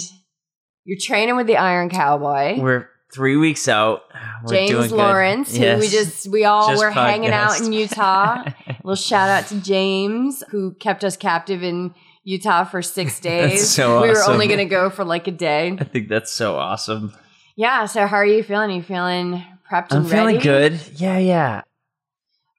[0.85, 2.61] you're training with the Iron Cowboy.
[2.61, 4.03] We're three weeks out.
[4.43, 4.91] We're doing James.
[4.91, 8.43] Lawrence, who we just we all Just were hanging out in Utah.
[8.83, 11.93] little shout out to James who kept us captive in
[12.23, 13.69] Utah for six days.
[13.69, 15.75] so we were only going to go for like a day.
[15.79, 17.13] I think that's so awesome.
[17.55, 17.85] Yeah.
[17.85, 18.71] So how are you feeling?
[18.71, 20.39] Are you feeling prepped and I'm feeling ready?
[20.39, 20.79] good.
[20.95, 21.61] Yeah, yeah.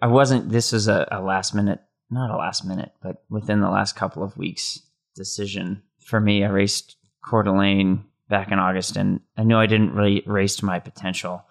[0.01, 0.51] I wasn't.
[0.51, 1.81] This was a, a last minute,
[2.11, 4.81] not a last minute, but within the last couple of weeks
[5.15, 6.45] decision for me.
[6.45, 10.65] I raced Coeur d'Alene back in August, and I knew I didn't really race to
[10.65, 11.45] my potential,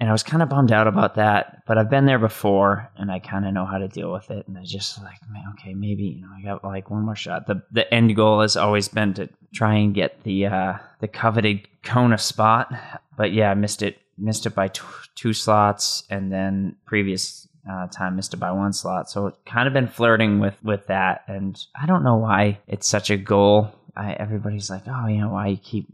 [0.00, 1.62] and I was kind of bummed out about that.
[1.66, 4.48] But I've been there before, and I kind of know how to deal with it.
[4.48, 7.46] And I just like, man, okay, maybe you know, I got like one more shot.
[7.46, 11.68] the The end goal has always been to try and get the uh, the coveted
[11.84, 12.72] Kona spot,
[13.16, 13.98] but yeah, I missed it.
[14.18, 14.82] Missed it by t-
[15.14, 19.10] two slots, and then previous uh, time missed it by one slot.
[19.10, 22.86] So it kind of been flirting with with that, and I don't know why it's
[22.86, 23.72] such a goal.
[23.96, 25.86] I, everybody's like, oh, you know, why you keep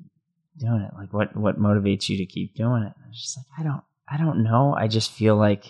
[0.59, 0.93] doing it?
[0.97, 2.93] Like, what what motivates you to keep doing it?
[3.05, 4.75] I'm just like, I don't, I don't know.
[4.75, 5.65] I just feel like,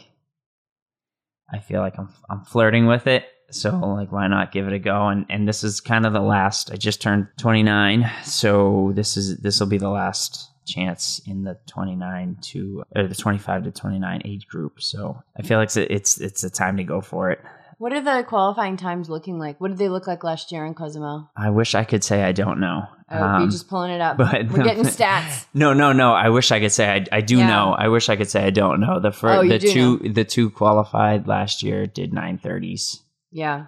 [1.53, 3.25] I feel like I'm I'm flirting with it.
[3.51, 5.09] So like, why not give it a go?
[5.09, 6.71] And and this is kind of the last.
[6.71, 11.59] I just turned 29, so this is this will be the last chance in the
[11.67, 14.81] 29 to or the 25 to 29 age group.
[14.83, 17.41] So I feel like it's it's it's a time to go for it.
[17.79, 19.61] What are the qualifying times looking like?
[19.61, 21.31] What did they look like last year in Cozumel?
[21.37, 22.83] I wish I could say I don't know.
[23.11, 24.17] Oh, Um, you're just pulling it up.
[24.17, 25.47] but- We're getting stats.
[25.55, 26.13] No, no, no.
[26.13, 27.47] I wish I could say I, I do Yeah.
[27.47, 27.73] know.
[27.79, 28.99] I wish I could say I don't know.
[29.01, 33.01] The Oh, first, you the two, the two qualified last year did nine thirties.
[33.31, 33.67] Yeah.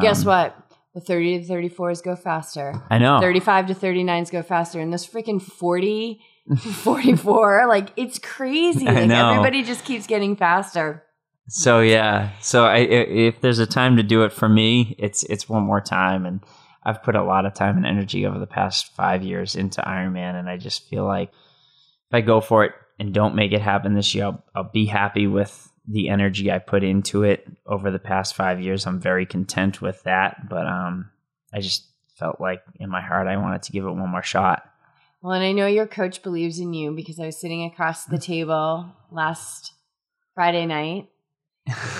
[0.00, 0.56] Guess what?
[0.94, 2.70] The 30 to 34s go faster.
[2.72, 3.20] Um, I know.
[3.20, 4.80] 35 to 39s go faster.
[4.80, 6.18] And this freaking 40
[6.58, 8.86] 44, like it's crazy.
[8.86, 9.30] Like know.
[9.30, 11.04] everybody just keeps getting faster.
[11.48, 12.30] So yeah.
[12.40, 15.80] So I, if there's a time to do it for me, it's it's one more
[15.80, 16.40] time, and
[16.84, 20.38] I've put a lot of time and energy over the past five years into Ironman,
[20.38, 23.94] and I just feel like if I go for it and don't make it happen
[23.94, 27.98] this year, I'll, I'll be happy with the energy I put into it over the
[27.98, 28.86] past five years.
[28.86, 31.10] I'm very content with that, but um,
[31.54, 31.88] I just
[32.18, 34.64] felt like in my heart I wanted to give it one more shot.
[35.22, 38.18] Well, and I know your coach believes in you because I was sitting across the
[38.18, 39.72] table last
[40.34, 41.08] Friday night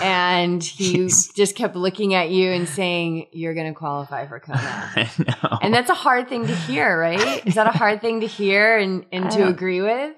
[0.03, 5.09] and he just kept looking at you and saying, You're going to qualify for Kona.
[5.63, 7.47] And that's a hard thing to hear, right?
[7.47, 10.15] Is that a hard thing to hear and, and to agree with?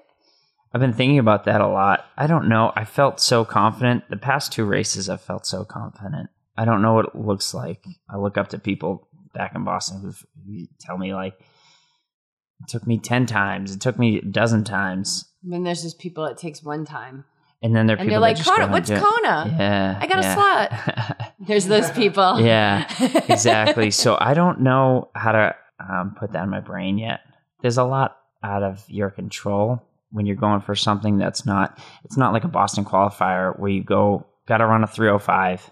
[0.73, 2.05] I've been thinking about that a lot.
[2.15, 2.71] I don't know.
[2.75, 4.03] I felt so confident.
[4.09, 6.29] The past two races, I felt so confident.
[6.55, 7.83] I don't know what it looks like.
[8.09, 12.99] I look up to people back in Boston who tell me, like, it took me
[12.99, 15.31] 10 times, it took me a dozen times.
[15.43, 17.25] And then there's just people it takes one time.
[17.61, 18.89] And then there are And people they're like, that just go Kona, what's.
[18.89, 19.55] Kona?
[19.59, 19.97] Yeah.
[19.99, 21.29] I got a yeah.
[21.39, 22.39] There's those people.
[22.39, 22.87] yeah,
[23.29, 23.91] exactly.
[23.91, 27.19] So I don't know how to um, put that in my brain yet.
[27.61, 29.81] There's a lot out of your control
[30.11, 31.77] when you're going for something that's not.
[32.05, 35.69] It's not like a Boston qualifier where you go got to run a 305,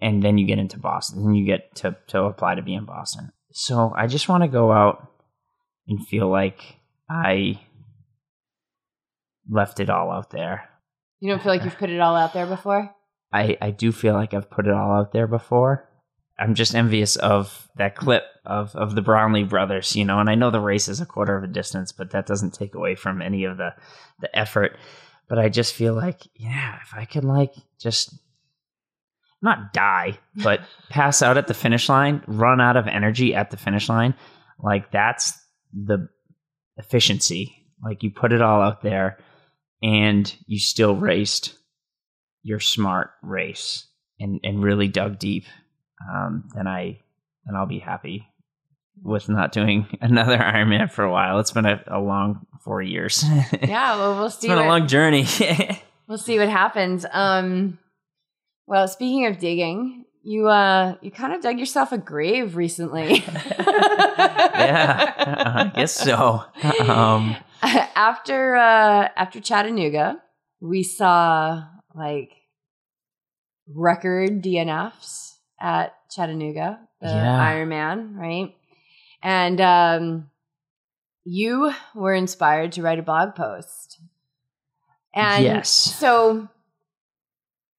[0.00, 2.84] and then you get into Boston, and you get to to apply to be in
[2.84, 3.32] Boston.
[3.52, 5.08] So I just want to go out
[5.88, 6.60] and feel like
[7.08, 7.60] I
[9.50, 10.68] left it all out there.
[11.22, 12.92] You don't feel like you've put it all out there before?
[13.32, 15.88] I, I do feel like I've put it all out there before.
[16.36, 20.34] I'm just envious of that clip of, of the Brownlee brothers, you know, and I
[20.34, 23.22] know the race is a quarter of a distance, but that doesn't take away from
[23.22, 23.72] any of the,
[24.18, 24.76] the effort.
[25.28, 28.12] But I just feel like, yeah, if I could like just
[29.40, 33.56] not die, but pass out at the finish line, run out of energy at the
[33.56, 34.16] finish line,
[34.58, 35.40] like that's
[35.72, 36.08] the
[36.78, 37.64] efficiency.
[37.80, 39.18] Like you put it all out there
[39.82, 41.54] and you still raced
[42.42, 43.86] your smart race
[44.18, 45.44] and, and really dug deep,
[46.10, 47.00] um, then I
[47.44, 48.26] then I'll be happy
[49.02, 51.38] with not doing another Ironman for a while.
[51.40, 53.24] It's been a, a long four years.
[53.62, 54.48] Yeah, well, we'll it's see.
[54.48, 55.26] been a long journey.
[56.08, 57.06] We'll see what happens.
[57.10, 57.78] Um,
[58.66, 63.24] well, speaking of digging, you uh, you kind of dug yourself a grave recently.
[64.58, 66.44] yeah, I guess so.
[66.80, 67.36] Um,
[67.96, 70.20] after uh, after Chattanooga,
[70.60, 72.30] we saw like
[73.74, 77.38] record DNFs at Chattanooga, the Yeah.
[77.38, 78.54] Ironman, right?
[79.22, 80.30] And um,
[81.24, 84.00] you were inspired to write a blog post.
[85.14, 85.68] And Yes.
[85.68, 86.48] so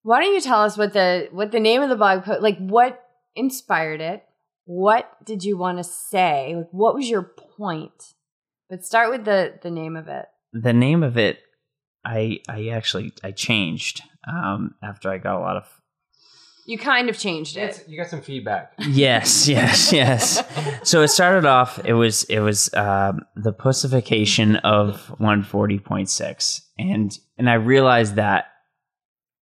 [0.03, 2.57] why don't you tell us what the what the name of the blog post like
[2.57, 3.03] what
[3.35, 4.23] inspired it?
[4.65, 6.53] What did you want to say?
[6.55, 8.13] Like what was your point?
[8.69, 10.25] But start with the the name of it.
[10.53, 11.39] the name of it,
[12.05, 15.65] I I actually I changed um, after I got a lot of
[16.65, 17.83] You kind of changed it.
[17.87, 18.73] You got some feedback.
[18.79, 20.41] yes, yes, yes.
[20.83, 21.79] So it started off.
[21.85, 28.45] It was it was um, the pussification of 140.6, and and I realized that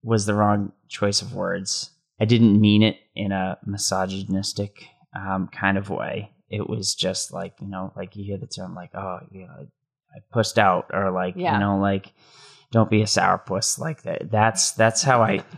[0.02, 1.90] was the wrong choice of words.
[2.20, 6.31] I didn't mean it in a misogynistic um, kind of way.
[6.52, 9.66] It was just like you know, like you hear the term like, oh, you know,
[10.14, 11.54] I, pushed out, or like Yeah.
[11.54, 12.12] you know, like
[12.70, 14.30] don't be a sourpuss like that.
[14.30, 15.42] That's that's how I.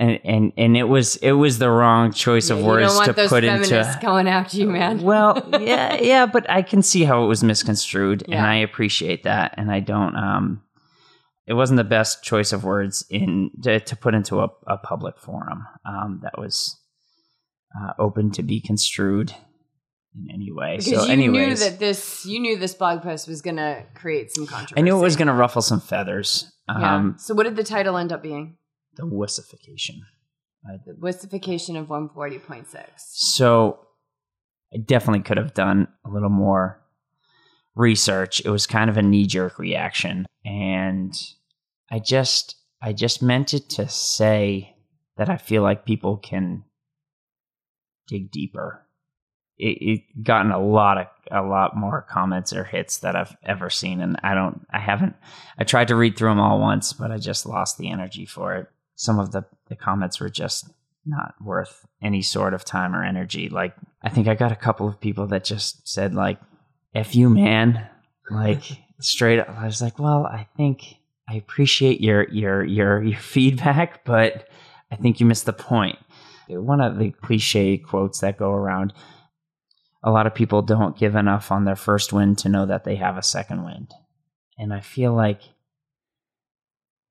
[0.00, 3.42] And, and and it was it was the wrong choice of you words to put
[3.42, 5.02] into going after you, man.
[5.02, 9.54] well, yeah, yeah, but I can see how it was misconstrued, and I appreciate that.
[9.56, 10.14] And I don't.
[10.14, 10.62] Um,
[11.48, 15.18] it wasn't the best choice of words in to, to put into a, a public
[15.18, 16.78] forum um, that was
[17.76, 19.34] uh, open to be construed
[20.14, 20.78] in any way.
[20.78, 23.84] because so, you anyways, knew that this you knew this blog post was going to
[23.94, 24.78] create some controversy.
[24.78, 26.50] I knew it was going to ruffle some feathers.
[26.68, 26.96] Yeah.
[26.96, 28.56] Um, so what did the title end up being?
[28.96, 30.00] The wussification.
[30.68, 32.66] Uh, The wussification of 140.6.
[32.96, 33.78] So
[34.74, 36.82] I definitely could have done a little more
[37.74, 38.40] research.
[38.44, 40.26] It was kind of a knee jerk reaction.
[40.44, 41.14] And
[41.90, 44.74] I just I just meant it to say
[45.16, 46.64] that I feel like people can
[48.06, 48.86] dig deeper
[49.58, 53.68] it, it gotten a lot of a lot more comments or hits that I've ever
[53.70, 55.14] seen, and I don't, I haven't,
[55.58, 58.54] I tried to read through them all once, but I just lost the energy for
[58.54, 58.68] it.
[58.94, 60.70] Some of the the comments were just
[61.04, 63.48] not worth any sort of time or energy.
[63.48, 66.38] Like I think I got a couple of people that just said like,
[66.94, 67.86] "F you, man,"
[68.30, 68.62] like
[69.00, 69.50] straight up.
[69.50, 70.96] I was like, "Well, I think
[71.28, 74.48] I appreciate your your your your feedback, but
[74.90, 75.98] I think you missed the point."
[76.48, 78.94] One of the cliche quotes that go around
[80.02, 82.96] a lot of people don't give enough on their first win to know that they
[82.96, 83.88] have a second win.
[84.56, 85.40] And I feel like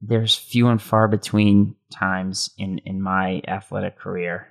[0.01, 4.47] there's few and far between times in, in my athletic career,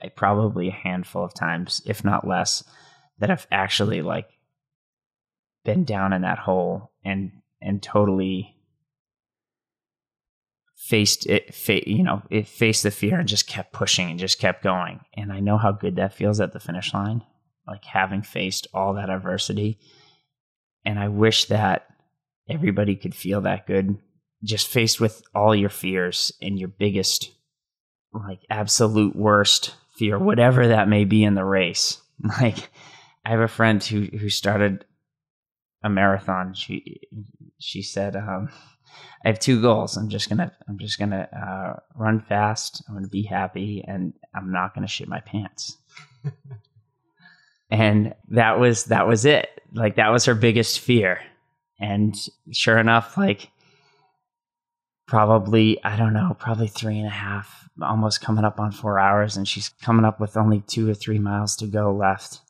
[0.00, 2.64] eh, probably a handful of times, if not less,
[3.18, 4.28] that I've actually like
[5.64, 8.56] been down in that hole and and totally
[10.76, 14.38] faced it fa- you know it faced the fear and just kept pushing and just
[14.38, 17.22] kept going and i know how good that feels at the finish line
[17.68, 19.78] like having faced all that adversity.
[20.84, 21.86] And I wish that
[22.48, 23.98] everybody could feel that good,
[24.42, 27.30] just faced with all your fears and your biggest,
[28.12, 32.00] like absolute worst fear, whatever that may be in the race.
[32.40, 32.70] Like,
[33.24, 34.84] I have a friend who who started
[35.84, 36.52] a marathon.
[36.54, 37.00] She
[37.60, 38.48] she said, um,
[39.24, 39.96] "I have two goals.
[39.96, 42.82] I'm just gonna I'm just gonna uh, run fast.
[42.88, 45.76] I'm gonna be happy, and I'm not gonna shit my pants."
[47.70, 49.48] and that was that was it.
[49.72, 51.20] Like that was her biggest fear.
[51.80, 52.16] And
[52.50, 53.50] sure enough like
[55.06, 59.36] probably i don't know probably three and a half almost coming up on four hours.
[59.36, 62.40] And she's coming up with only two or three miles to go left.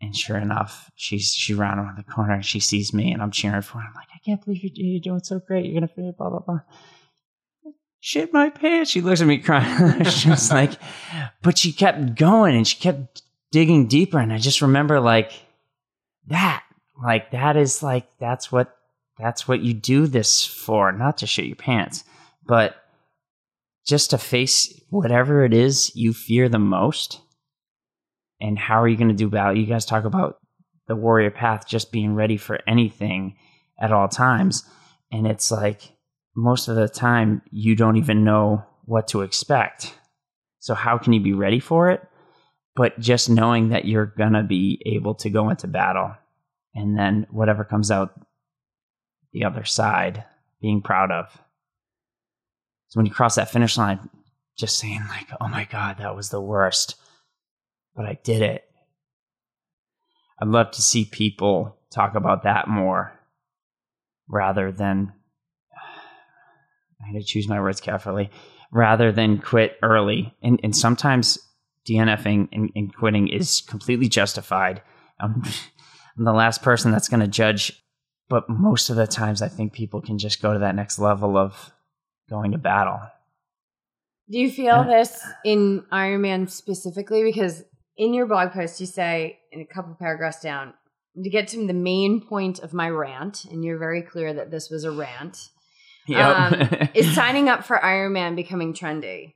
[0.00, 3.30] And sure enough she's she ran around the corner and she sees me and i'm
[3.30, 3.86] cheering for her.
[3.86, 5.66] I'm like i can't believe you're, doing so great.
[5.66, 6.60] You're gonna finish blah blah blah.
[8.00, 8.90] Shit my pants.
[8.90, 10.04] She looks at me crying.
[10.10, 10.72] She's like
[11.42, 13.22] but she kept going and she kept
[13.54, 15.30] digging deeper and I just remember like
[16.26, 16.64] that
[17.00, 18.76] like that is like that's what
[19.16, 22.02] that's what you do this for not to shit your pants
[22.44, 22.74] but
[23.86, 27.20] just to face whatever it is you fear the most
[28.40, 30.38] and how are you going to do battle you guys talk about
[30.88, 33.36] the warrior path just being ready for anything
[33.80, 34.64] at all times
[35.12, 35.92] and it's like
[36.34, 39.94] most of the time you don't even know what to expect.
[40.58, 42.02] So how can you be ready for it
[42.76, 46.14] but just knowing that you're gonna be able to go into battle.
[46.74, 48.20] And then whatever comes out
[49.32, 50.24] the other side
[50.60, 51.30] being proud of.
[52.88, 54.08] So when you cross that finish line
[54.56, 56.94] just saying like oh my god that was the worst
[57.96, 58.64] but i did it.
[60.40, 63.12] I'd love to see people talk about that more
[64.28, 65.12] rather than
[67.02, 68.30] i had to choose my words carefully
[68.74, 70.34] rather than quit early.
[70.42, 71.38] And, and sometimes
[71.88, 74.82] DNFing and, and quitting is completely justified.
[75.20, 75.42] I'm,
[76.16, 77.84] I'm the last person that's going to judge,
[78.28, 81.36] but most of the times I think people can just go to that next level
[81.36, 81.72] of
[82.28, 83.00] going to battle.
[84.30, 84.98] Do you feel yeah.
[85.02, 87.22] this in Ironman specifically?
[87.22, 87.62] Because
[87.96, 90.72] in your blog post, you say in a couple paragraphs down,
[91.22, 94.68] to get to the main point of my rant, and you're very clear that this
[94.70, 95.50] was a rant,
[96.08, 96.36] yep.
[96.36, 99.34] um, is signing up for Ironman becoming trendy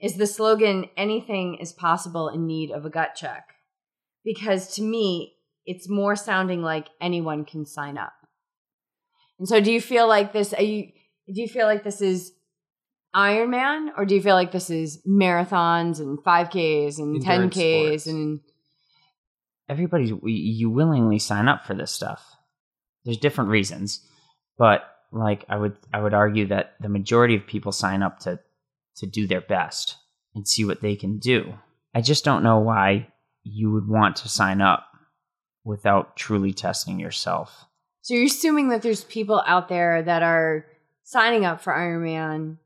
[0.00, 3.54] is the slogan anything is possible in need of a gut check.
[4.24, 5.34] Because to me
[5.66, 8.12] it's more sounding like anyone can sign up.
[9.38, 10.92] And so do you feel like this are you
[11.32, 12.32] do you feel like this is
[13.14, 18.06] ironman or do you feel like this is marathons and 5ks and Endurance 10ks sports.
[18.06, 18.40] and
[19.68, 22.24] everybody you willingly sign up for this stuff.
[23.04, 24.06] There's different reasons
[24.58, 28.38] but like i would i would argue that the majority of people sign up to
[28.98, 29.96] to do their best
[30.34, 31.54] and see what they can do.
[31.94, 33.08] I just don't know why
[33.42, 34.86] you would want to sign up
[35.64, 37.66] without truly testing yourself.
[38.02, 40.66] So you're assuming that there's people out there that are
[41.02, 42.58] signing up for Ironman,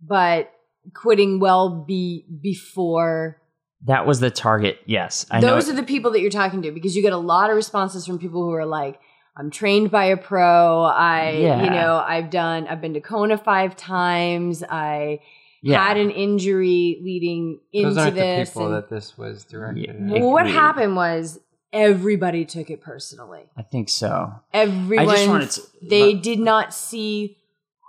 [0.00, 0.52] but
[0.94, 3.40] quitting well be before.
[3.84, 4.80] That was the target.
[4.86, 7.50] Yes, I those are the people that you're talking to because you get a lot
[7.50, 9.00] of responses from people who are like,
[9.36, 10.84] I'm trained by a pro.
[10.84, 11.64] I, yeah.
[11.64, 14.62] you know, I've done, I've been to Kona five times.
[14.62, 15.20] I
[15.62, 15.86] yeah.
[15.86, 18.50] had an injury leading into Those aren't this.
[18.50, 19.96] The people that this was directed.
[19.98, 20.20] Yeah.
[20.20, 21.40] Well, what happened was
[21.72, 23.44] everybody took it personally.
[23.56, 24.32] I think so.
[24.52, 25.08] Everyone.
[25.08, 27.38] I just wanted to, they but, did not see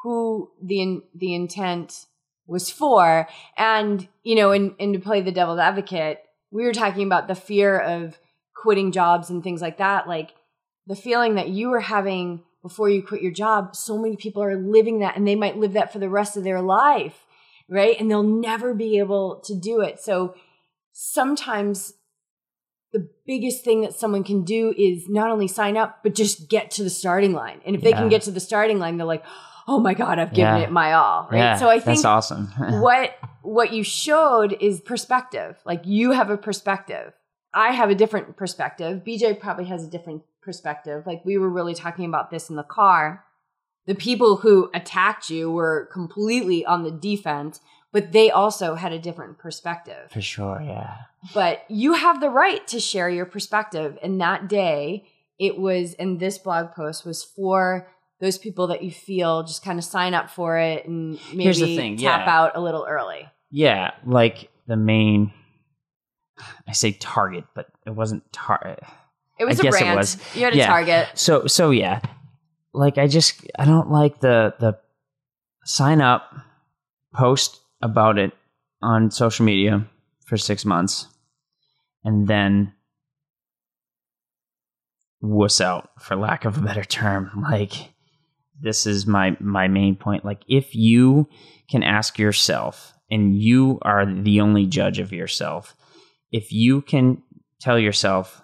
[0.04, 2.06] who the the intent
[2.46, 7.06] was for, and you know, and and to play the devil's advocate, we were talking
[7.06, 8.18] about the fear of
[8.56, 10.34] quitting jobs and things like that, like
[10.88, 13.76] the feeling that you were having before you quit your job.
[13.76, 16.44] So many people are living that, and they might live that for the rest of
[16.44, 17.27] their life
[17.70, 18.00] right?
[18.00, 20.00] And they'll never be able to do it.
[20.00, 20.36] So
[20.94, 21.94] sometimes
[22.94, 26.72] the biggest thing that someone can do is not only sign up, but just get
[26.72, 27.60] to the starting line.
[27.66, 27.98] And if they Yeah.
[27.98, 29.24] can get to the starting line, they're like,
[29.68, 30.64] oh my God, I've given Yeah.
[30.64, 31.28] it my all.
[31.30, 31.38] Right.
[31.40, 32.48] Yeah, so I think that's awesome.
[32.82, 33.14] what
[33.44, 35.58] what you showed is perspective.
[35.66, 37.14] Like you have a perspective.
[37.54, 39.04] I have a different perspective.
[39.06, 41.06] BJ probably has a different perspective.
[41.06, 43.24] Like we were really talking about this in the car.
[43.88, 47.60] The people who attacked you were completely on the defense,
[47.92, 50.12] but they also had a different perspective.
[50.12, 50.96] For sure, yeah.
[51.34, 53.98] But you have the right to share your perspective.
[54.04, 55.08] And that day,
[55.40, 57.88] it was, and this blog post was for
[58.20, 61.98] those people that you feel just kind of sign up for it and maybe thing,
[61.98, 62.38] tap yeah.
[62.40, 63.28] out a little early.
[63.52, 65.32] Yeah, like the main
[66.68, 68.84] I say target, but it wasn't target.
[69.40, 69.98] It was I a guess it brand.
[69.98, 70.18] was.
[70.36, 70.68] You had a Yeah.
[70.68, 71.08] target.
[71.14, 72.02] So so yeah.
[72.78, 74.78] Like I just I don't like the the
[75.66, 76.32] sign up,
[77.14, 78.32] post about it
[78.82, 79.86] on social media
[80.26, 81.08] for 6 months
[82.04, 82.74] and then
[85.22, 87.46] wuss out for lack of a better term.
[87.50, 87.94] Like
[88.62, 90.24] this is my my main point.
[90.24, 91.28] Like if you
[91.70, 95.76] can ask yourself and you are the only judge of yourself,
[96.32, 97.24] if you can
[97.60, 98.42] tell yourself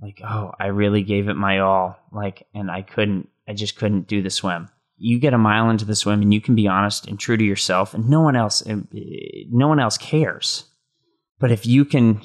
[0.00, 4.08] like, oh, I really gave it my all, like, and I couldn't, I just couldn't
[4.08, 4.68] do the swim.
[4.98, 7.44] You get a mile into the swim and you can be honest and true to
[7.44, 8.76] yourself, and no one else, uh,
[9.50, 10.64] no one else cares.
[11.38, 12.22] But if you can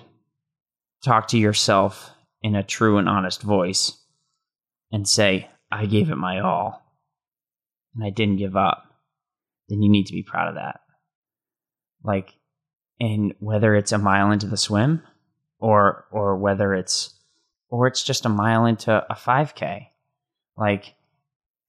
[1.04, 2.12] talk to yourself
[2.42, 3.98] in a true and honest voice
[4.92, 6.82] and say, I gave it my all
[7.96, 8.84] and I didn't give up,
[9.70, 10.82] then you need to be proud of that.
[12.04, 12.34] Like,
[13.00, 15.02] and whether it's a mile into the swim
[15.60, 17.14] or or whether it's
[17.70, 19.88] or it's just a mile into a 5k
[20.58, 20.94] like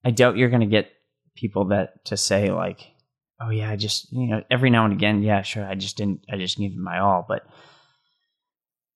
[0.05, 0.91] i doubt you're going to get
[1.35, 2.93] people that to say like
[3.41, 6.21] oh yeah i just you know every now and again yeah sure i just didn't
[6.31, 7.47] i just gave my all but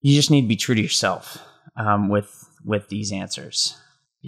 [0.03, 1.39] you just need to be true to yourself
[1.77, 3.77] um, with with these answers.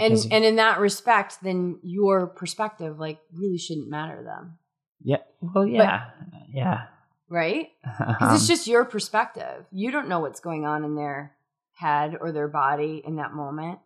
[0.01, 4.59] And Because- and in that respect, then your perspective like really shouldn't matter to them,
[5.03, 6.11] yeah well yeah
[6.53, 6.87] yeah.
[7.29, 7.69] Right?
[7.85, 9.67] Because Um, it's just your perspective.
[9.71, 11.37] You don't know what's going on in their
[11.75, 13.79] head or their body in that moment,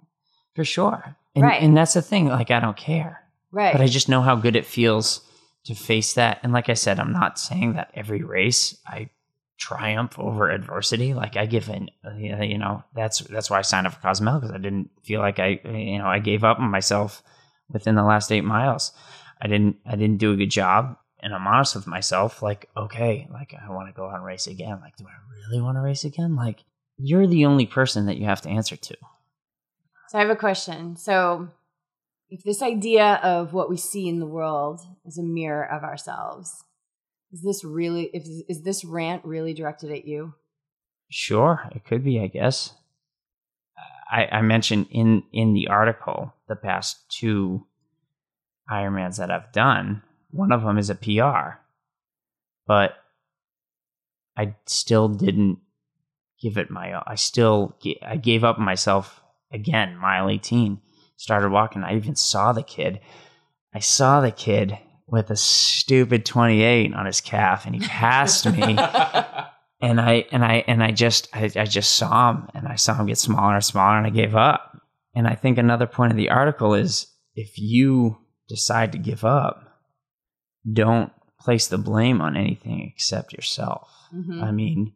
[0.55, 1.63] for sure and, Right.
[1.63, 3.21] and that's the thing like i don't care
[3.53, 3.73] right?
[3.73, 5.21] but I just know how good it feels
[5.65, 6.41] to face that.
[6.43, 9.11] And like I said, I'm not saying that every race I
[9.59, 11.15] triumph over adversity.
[11.15, 14.41] Like I give in, uh, you know, that's that's why I signed up for Cozumel
[14.41, 17.23] because I didn't feel like I, you know, I gave up on myself
[17.71, 18.91] within the last eight miles.
[19.41, 22.43] I didn't I didn't do a good job, and I'm honest with myself.
[22.43, 24.81] Like okay, like I want to go out and race again.
[24.81, 26.35] Like do I really want to race again?
[26.35, 26.65] Like
[26.99, 28.97] you're the only person that you have to answer to.
[30.13, 30.97] So I have a question.
[30.97, 31.49] So
[32.29, 36.65] if this idea of what we see in the world is a mirror of ourselves,
[37.33, 40.35] is this really if is this rant really directed at you?
[41.09, 42.75] Sure, it could be, I guess.
[44.11, 47.67] I, I mentioned in in the article the past two
[48.71, 50.03] Ironmans that I've done.
[50.31, 51.59] One of them is a PR,
[52.67, 52.97] but
[54.37, 55.61] I still didn't
[56.39, 57.01] give it my.
[57.07, 59.22] I still I gave up myself
[59.53, 59.97] again.
[59.97, 60.81] Mile eighteen,
[61.17, 61.83] started walking.
[61.85, 63.01] I even saw the kid.
[63.75, 68.47] I saw the kid with a stupid twenty eight on his calf, and he passed
[68.47, 68.63] me
[69.83, 72.95] and I and I and I just I, I just saw him and I saw
[72.95, 74.79] him get smaller and smaller and I gave up.
[75.15, 78.17] And I think another point of the article is if you
[78.49, 79.81] decide to give up,
[80.71, 83.91] don't place the blame on anything except yourself.
[84.15, 84.43] Mhm.
[84.43, 84.93] I mean,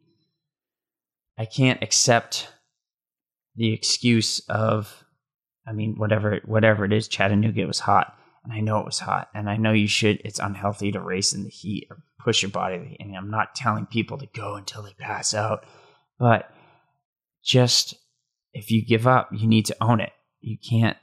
[1.36, 2.48] I can't accept
[3.56, 5.04] the excuse of
[5.66, 8.14] I mean whatever whatever it is Chattanooga was hot.
[8.44, 9.28] And I know it was hot.
[9.34, 12.50] And I know you should it's unhealthy to race in the heat or push your
[12.50, 12.96] body.
[13.00, 15.64] And I'm not telling people to go until they pass out.
[16.18, 16.50] But
[17.42, 17.94] just
[18.52, 20.12] if you give up you need to own it.
[20.40, 20.96] You can't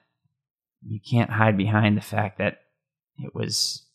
[0.86, 2.60] you can't hide behind the fact that
[3.18, 3.86] it was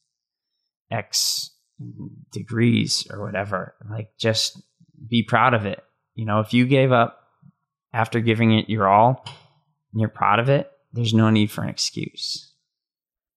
[0.90, 1.52] x
[2.32, 3.74] degrees or whatever.
[3.88, 4.61] Like just
[5.06, 5.82] be proud of it.
[6.14, 7.17] You know if you gave up
[7.99, 9.24] after giving it your all
[9.92, 12.53] and you're proud of it there's no need for an excuse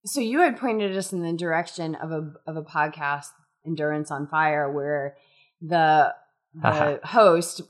[0.06, 3.28] So you had pointed us in the direction of a of a podcast,
[3.66, 5.16] Endurance on Fire, where
[5.60, 6.12] the
[6.54, 7.60] the host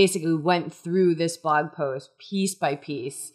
[0.00, 3.32] basically went through this blog post piece by piece.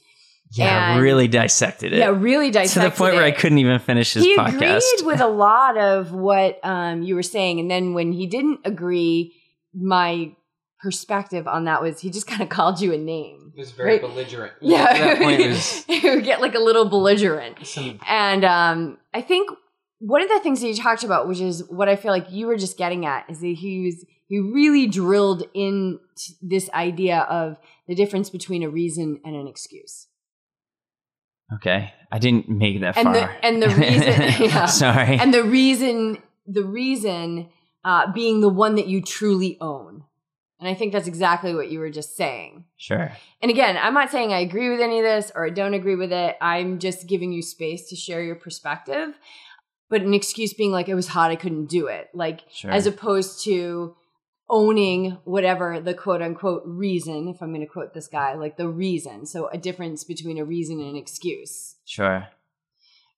[0.53, 3.79] yeah And- really dissected it Yeah, really dissected to the point where i couldn't even
[3.79, 4.49] finish his podcast.
[4.51, 8.11] he podcast agreed with a lot of what um, you were saying, and then when
[8.13, 9.35] he didn't agree,
[9.75, 10.31] my
[10.81, 13.51] perspective on that was he just kind of called you a name.
[13.55, 14.01] It was very Right.
[14.01, 14.53] belligerent.
[14.61, 17.65] Yeah, At that point, it was it would get like a little belligerent.
[17.65, 19.49] some And um, I think
[19.99, 22.45] one of the things that you talked about, which is what I feel like you
[22.47, 25.99] were just getting at, is that he was he really drilled in
[26.41, 27.57] this idea of
[27.87, 30.07] the difference between a reason and an excuse.
[31.55, 33.13] Okay, I didn't make that and far.
[33.13, 34.65] The, and the reason, yeah.
[34.65, 37.49] sorry, and the reason, the reason
[37.85, 40.03] uh, being the one that you truly own.
[40.59, 42.65] And I think that's exactly what you were just saying.
[42.77, 43.11] Sure.
[43.41, 45.95] And again, I'm not saying I agree with any of this or I don't agree
[45.95, 46.35] with it.
[46.41, 49.09] I'm just giving you space to share your perspective.
[49.89, 52.09] But an excuse being like, it was hot, I couldn't do it.
[52.13, 52.71] Like, Sure.
[52.71, 53.95] as opposed to
[54.49, 58.67] owning whatever the quote unquote reason, if I'm going to quote this guy, like the
[58.67, 59.25] reason.
[59.27, 61.75] So a difference between a reason and an excuse.
[61.85, 62.17] Sure.
[62.27, 62.27] I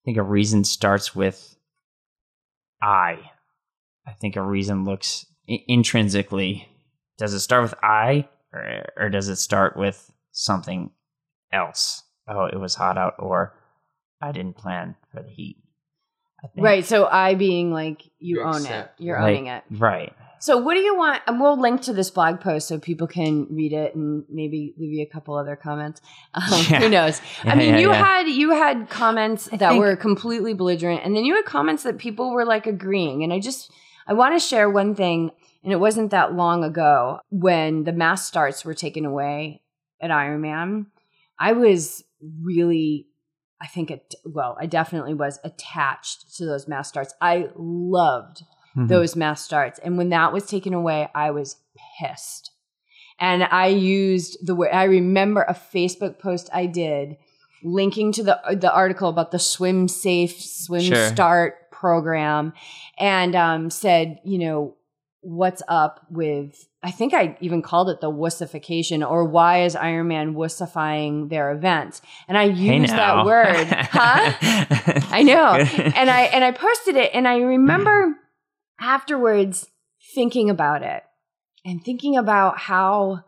[0.04, 1.56] think a reason starts with
[2.82, 3.32] I.
[4.06, 6.68] I think a reason looks i- intrinsically.
[7.20, 10.90] Does it start with I, or, or does it start with something
[11.54, 12.02] else?
[12.28, 13.54] Oh, it was hot out, or
[14.22, 15.58] I didn't plan for the heat.
[16.58, 16.86] Right.
[16.86, 19.00] So I being like, you, You own accept.
[19.00, 19.64] it, you're Like, owning it.
[19.72, 20.14] Right.
[20.40, 21.22] So what do you want?
[21.28, 24.94] And we'll link to this blog post so people can read it and maybe leave
[24.94, 26.00] you a couple other comments.
[26.34, 26.80] Um, Yeah.
[26.80, 27.20] Who knows?
[27.44, 28.06] Yeah, I mean, yeah, you yeah.
[28.06, 32.32] had you had comments that were completely belligerent, and then you had comments that people
[32.32, 33.24] were like agreeing.
[33.24, 33.70] And I just
[34.08, 35.32] I want to share one thing,
[35.64, 39.62] and it wasn't that long ago when the mass starts were taken away
[40.02, 40.88] at Ironman.
[41.40, 42.04] I was
[42.42, 43.06] really.
[43.62, 47.14] I think it, well, I definitely was attached to those mass starts.
[47.20, 48.44] I loved
[48.78, 48.88] Mhm.
[48.88, 49.80] those mass starts.
[49.80, 51.58] And when that was taken away, I was
[52.00, 52.52] pissed.
[53.20, 57.18] And I used the way I remember a Facebook post I did
[57.62, 61.08] linking to the the article about the swim safe swim Sure.
[61.10, 62.54] start program
[62.98, 64.76] and um, said, you know,
[65.22, 70.34] what's up with I think I even called it the wussification or why is Ironman
[70.34, 72.02] wussifying their events?
[72.30, 73.24] And I used now.
[73.24, 73.68] that word.
[73.68, 74.34] huh?
[75.12, 75.56] I know.
[75.56, 78.16] and I and I posted it and I remember
[78.80, 79.68] afterwards
[80.16, 81.04] thinking about it
[81.66, 83.26] and thinking about how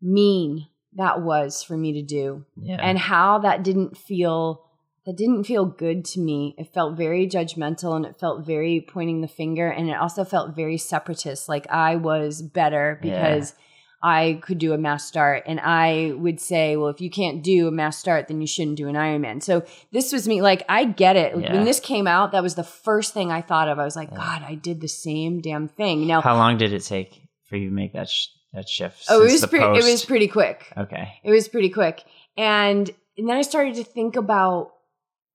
[0.00, 2.78] mean that was for me to do yeah.
[2.80, 4.65] and how that didn't feel
[5.06, 6.54] that didn't feel good to me.
[6.58, 10.56] It felt very judgmental and it felt very pointing the finger and it also felt
[10.56, 13.12] very separatist like I was better Yeah.
[13.22, 13.54] because
[14.02, 17.66] I could do a mass start and I would say, well, if you can't do
[17.66, 19.42] a mass start, then you shouldn't do an Ironman.
[19.42, 20.42] So this was me.
[20.42, 21.36] Like, I get it.
[21.36, 21.54] Yeah.
[21.54, 23.78] When this came out, that was the first thing I thought of.
[23.78, 26.06] I was like, God, I did the same damn thing.
[26.06, 29.06] Now, How long did it take for you to make that sh- that shift?
[29.08, 30.72] oh, it was pretty, it was pretty quick.
[30.76, 31.14] okay.
[31.24, 32.04] It was pretty quick.
[32.36, 34.72] And, and then I started to think about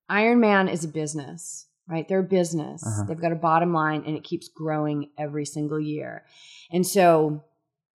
[0.09, 2.07] Ironman is a business, right?
[2.07, 2.85] They're a business.
[2.85, 3.05] Uh-huh.
[3.07, 6.25] They've got a bottom line and it keeps growing every single year.
[6.71, 7.43] And so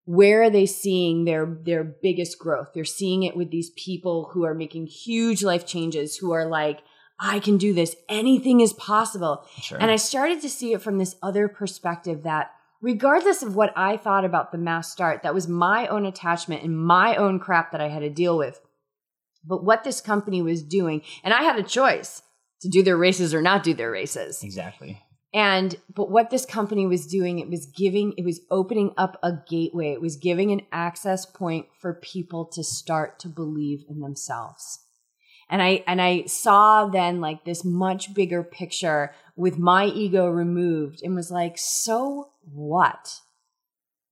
[0.07, 2.70] where are they seeing their their biggest growth?
[2.72, 6.80] They're seeing it with these people who are making huge life changes, who are like,
[7.18, 7.96] I can do this.
[8.09, 9.44] Anything is possible.
[9.61, 9.78] Sure.
[9.80, 13.96] And I started to see it from this other perspective that regardless of what I
[13.96, 17.80] thought about the mass start, that was my own attachment and my own crap that
[17.80, 18.61] I had to deal with.
[19.47, 22.22] But what this company was doing, and I had a choice
[22.62, 24.42] to do their races or not do their races.
[24.42, 25.03] exactly.
[25.34, 29.32] And but what this company was doing, it was giving, it was opening up a
[29.49, 29.92] gateway.
[29.92, 34.80] It was giving an access point for people to start to believe in themselves.
[35.51, 41.01] And I and I saw then like this much bigger picture with my ego removed
[41.03, 43.20] and was like, so what?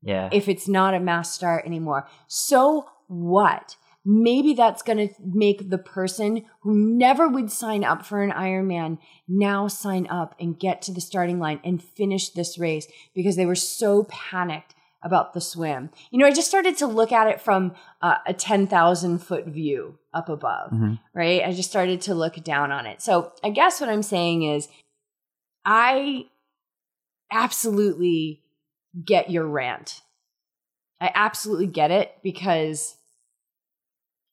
[0.03, 0.29] Yeah.
[0.33, 2.07] if it's not a mass start anymore.
[2.29, 3.77] So what?
[4.05, 8.99] Maybe that's going to make the person who never would sign up for an Ironman
[9.27, 13.47] now sign up and get to the starting line and finish this race because they
[13.47, 15.91] were so panicked about the swim.
[16.11, 19.99] You know, I just started to look at it from uh, a 10,000 foot view
[20.13, 20.99] up above, Mhm.
[21.15, 21.43] right?
[21.45, 23.01] I just started to look down on it.
[23.03, 24.69] So I guess what I'm saying is
[25.65, 26.27] I
[27.31, 28.43] absolutely
[29.05, 30.03] get your rant.
[31.01, 32.97] I absolutely get it because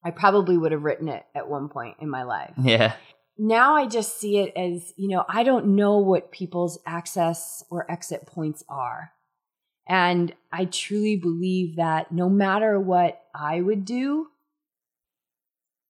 [0.04, 2.54] I probably would have written it at one point in my life.
[2.62, 2.96] Yeah.
[3.38, 7.90] Now I just see it as, you know, I don't know what people's access or
[7.92, 9.12] exit points are.
[9.88, 14.28] And I truly believe that no matter what I would do,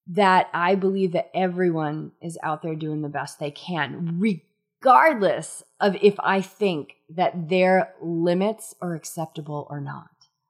[0.08, 5.96] that I believe that everyone is out there doing the best they can, regardless of
[6.02, 10.10] if I think that their limits are acceptable or not.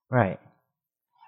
[0.10, 0.40] Right.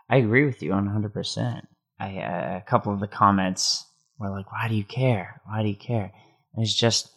[0.10, 1.64] I agree with you on 100%.
[2.00, 3.86] I, uh, a couple of the comments
[4.20, 5.42] were like, why do you care?
[5.46, 6.12] Why do you care?
[6.54, 7.10] And it's just,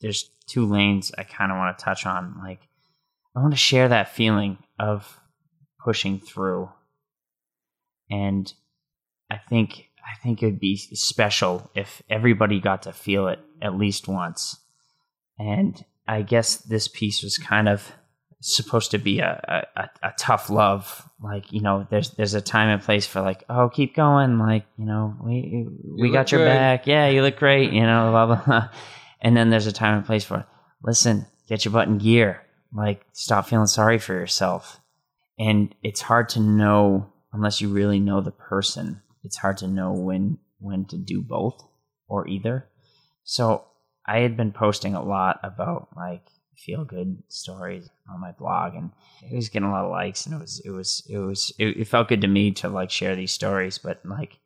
[0.00, 2.36] there's two lanes I kind of want to touch on.
[2.42, 2.60] Like,
[3.36, 5.20] I want to share that feeling of
[5.84, 6.70] pushing through.
[8.10, 8.52] And
[9.30, 13.76] I think, I think it would be special if everybody got to feel it at
[13.76, 14.58] least once.
[15.38, 17.92] And I guess this piece was kind of
[18.40, 21.08] supposed to be a, a, a tough love.
[21.20, 24.38] Like, you know, there's there's a time and place for like, oh, keep going.
[24.38, 25.66] Like, you know, we
[25.96, 26.46] we look got your good.
[26.46, 26.86] back.
[26.86, 27.72] Yeah, you look great.
[27.72, 28.68] You know, blah blah blah.
[29.20, 30.46] And then there's a time and place for,
[30.82, 32.42] listen, get your butt in gear.
[32.72, 34.80] Like, stop feeling sorry for yourself.
[35.38, 39.02] And it's hard to know unless you really know the person.
[39.24, 41.60] It's hard to know when when to do both
[42.08, 42.68] or either.
[43.24, 43.64] So
[44.06, 46.22] I had been posting a lot about like
[46.58, 48.90] feel good stories on my blog and
[49.30, 51.76] it was getting a lot of likes and it was it was it was it,
[51.76, 54.38] it felt good to me to like share these stories but like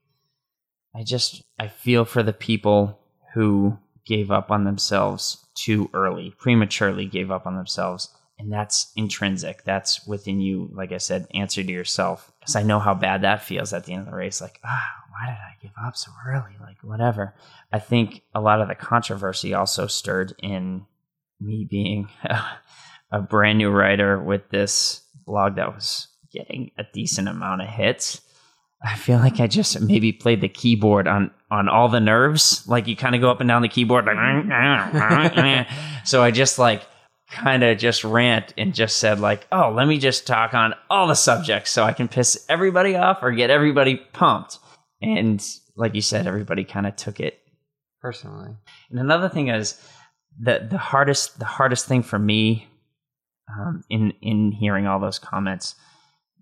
[0.95, 2.99] i just i feel for the people
[3.35, 8.09] who gave up on themselves too early prematurely gave up on themselves
[8.39, 9.63] and that's intrinsic.
[9.63, 13.43] That's within you like i said answer to yourself because i know how bad that
[13.43, 16.11] feels at the end of the race like ah why did i give up so
[16.27, 16.57] early?
[16.61, 17.35] Like whatever.
[17.73, 20.87] I think a lot of the controversy also stirred in
[21.45, 22.43] me being a,
[23.11, 28.23] a brand new writer with this blog that was getting a decent amount of hits
[28.83, 32.67] i feel like i just maybe played the keyboard on on all the nerves.
[32.67, 34.17] Like you kind of go up and down the keyboard like
[36.05, 36.83] so i just like
[37.31, 41.07] kind of just rant and just said like oh let me just talk on all
[41.07, 44.59] the subjects so i can piss everybody off or get everybody pumped.
[45.03, 45.47] And
[45.77, 47.39] like you said everybody kind of took it
[48.01, 48.51] Personally,
[48.91, 49.81] and another thing is
[50.41, 52.69] the the hardest the hardest thing for me
[53.49, 55.75] um, in in hearing all those comments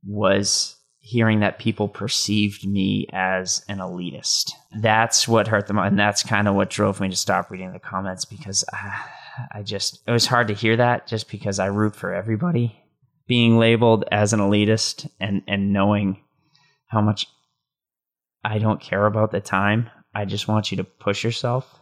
[0.05, 4.53] was hearing that people perceived me as an elitist.
[4.81, 7.79] That's what hurt them, and that's kind of what drove me to stop reading the
[7.79, 9.05] comments because I,
[9.55, 12.77] I just it was hard to hear that just because I root for everybody.
[13.27, 16.23] Being labeled as an elitist and and knowing
[16.87, 17.27] how much
[18.45, 19.91] I don't care about the time.
[20.15, 21.80] I just want you to push yourself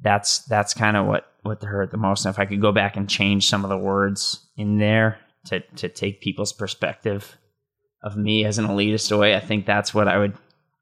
[0.00, 2.24] that's that's kind of what what hurt the most.
[2.24, 5.60] And if I could go back and change some of the words in there to
[5.76, 7.36] to take people's perspective
[8.02, 10.36] of me as an elitist away, I think that's what I would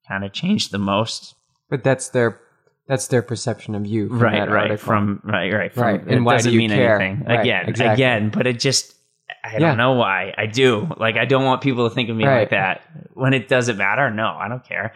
[0.09, 1.35] kind of change the most.
[1.71, 2.41] but that's their
[2.89, 4.77] that's their perception of you, from right, that right, article.
[4.85, 6.01] from right, right, from, Right.
[6.01, 7.01] It And why doesn't do you mean care?
[7.01, 7.95] anything Right, again, exactly.
[7.95, 8.31] again.
[8.31, 8.97] But it just.
[9.45, 9.59] I Yeah.
[9.61, 10.35] don't know why.
[10.37, 10.89] I do.
[10.99, 12.41] Like I don't want people to think of me Right.
[12.41, 12.83] like that.
[13.15, 14.93] When it doesn't matter, no, I don't care.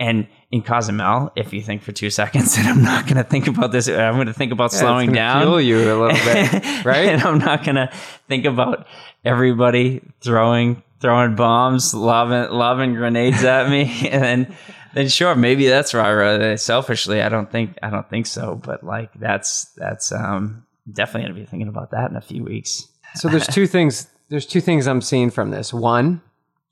[0.00, 3.48] And in Cozumel, if you think for two seconds that I'm not going to think
[3.48, 5.42] about this, I'm going to think about Yeah, slowing down.
[5.42, 7.08] fuel you a little bit, right?
[7.08, 7.90] and I'm not gonna
[8.28, 8.86] think about
[9.24, 14.56] everybody throwing throwing bombs, lobbing lobbing grenades at me, and then
[14.94, 16.58] then sure, maybe that's wrote.
[16.58, 21.40] Selfishly, I don't think I don't think so, but like that's that's um definitely gonna
[21.40, 22.86] be thinking about that in a few weeks.
[23.14, 24.06] So there's two things.
[24.28, 25.72] There's two things I'm seeing from this.
[25.74, 26.20] One,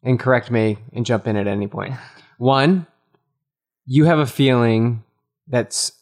[0.03, 1.94] and correct me and jump in at any point.
[2.39, 2.86] One,
[3.86, 5.04] you have a feeling
[5.48, 5.92] that's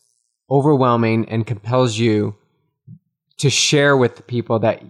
[0.51, 2.35] overwhelming and compels you
[3.39, 4.83] to share with the people that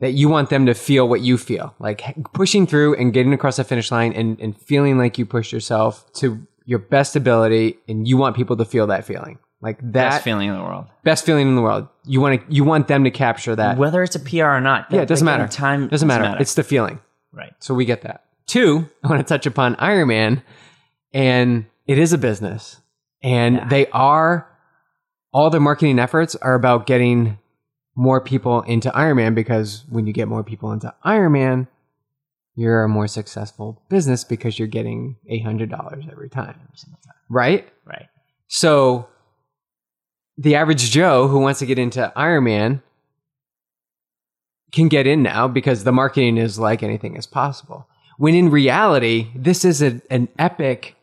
[0.00, 2.02] that you want them to feel what you feel, like
[2.32, 6.12] pushing through and getting across the finish line and, and feeling like you pushed yourself
[6.14, 10.24] to your best ability, and you want people to feel that feeling, like that Best
[10.24, 11.86] feeling in the world, best feeling in the world.
[12.04, 13.78] You want to you want them to capture that.
[13.78, 14.86] whether it's a PR or not.
[14.90, 15.52] Yeah, it doesn't again, matter.
[15.52, 16.36] Time doesn't matter.
[16.40, 17.00] It's the feeling.
[17.32, 17.52] right.
[17.60, 18.24] So we get that.
[18.46, 20.42] Two, I want to touch upon Ironman,
[21.12, 22.80] and it is a business,
[23.22, 23.68] and Yeah.
[23.68, 24.48] they are
[25.34, 27.38] all their marketing efforts are about getting
[27.94, 31.68] more people into Ironman because when you get more people into Ironman,
[32.54, 36.54] you're a more successful business because you're getting eight hundred dollars every time,
[37.30, 37.66] right?
[37.86, 38.08] Right.
[38.48, 39.08] So
[40.36, 42.82] the average Joe who wants to get into Ironman
[44.72, 47.86] can get in now because the marketing is like anything is possible.
[48.18, 50.94] When in reality, this is a, an epic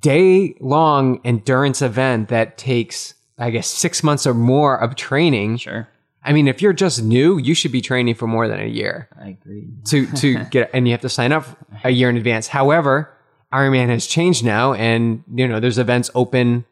[0.00, 5.56] day long endurance event that takes, I guess, six months or more of training.
[5.58, 5.88] Sure.
[6.22, 9.08] I mean, if you're just new, you should be training for more than a year
[9.18, 9.68] I agree.
[9.86, 11.44] to to get and you have to sign up
[11.84, 12.48] a year in advance.
[12.48, 13.10] However,
[13.52, 16.64] Ironman has changed now and you know there's events open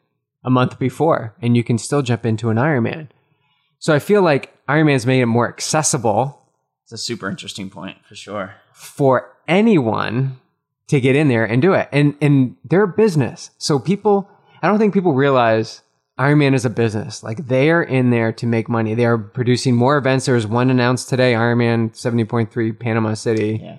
[0.43, 3.07] a month before and you can still jump into an Ironman.
[3.79, 6.39] So I feel like Ironman's made it more accessible
[6.83, 8.55] It's a super interesting point for sure.
[8.73, 10.39] for anyone
[10.87, 11.89] to get in there and do it.
[11.91, 13.51] And and they're a business.
[13.57, 14.29] So people
[14.61, 15.81] I don't think people realize
[16.19, 17.21] Ironman is a business.
[17.21, 18.95] Like they are in there to make money.
[18.95, 20.25] They are producing more events.
[20.25, 23.59] There's one announced today, Ironman 70.3 Panama City.
[23.61, 23.77] Yeah.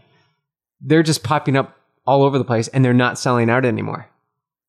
[0.80, 1.76] they're just popping up
[2.06, 4.08] all over the place and they're not selling out anymore.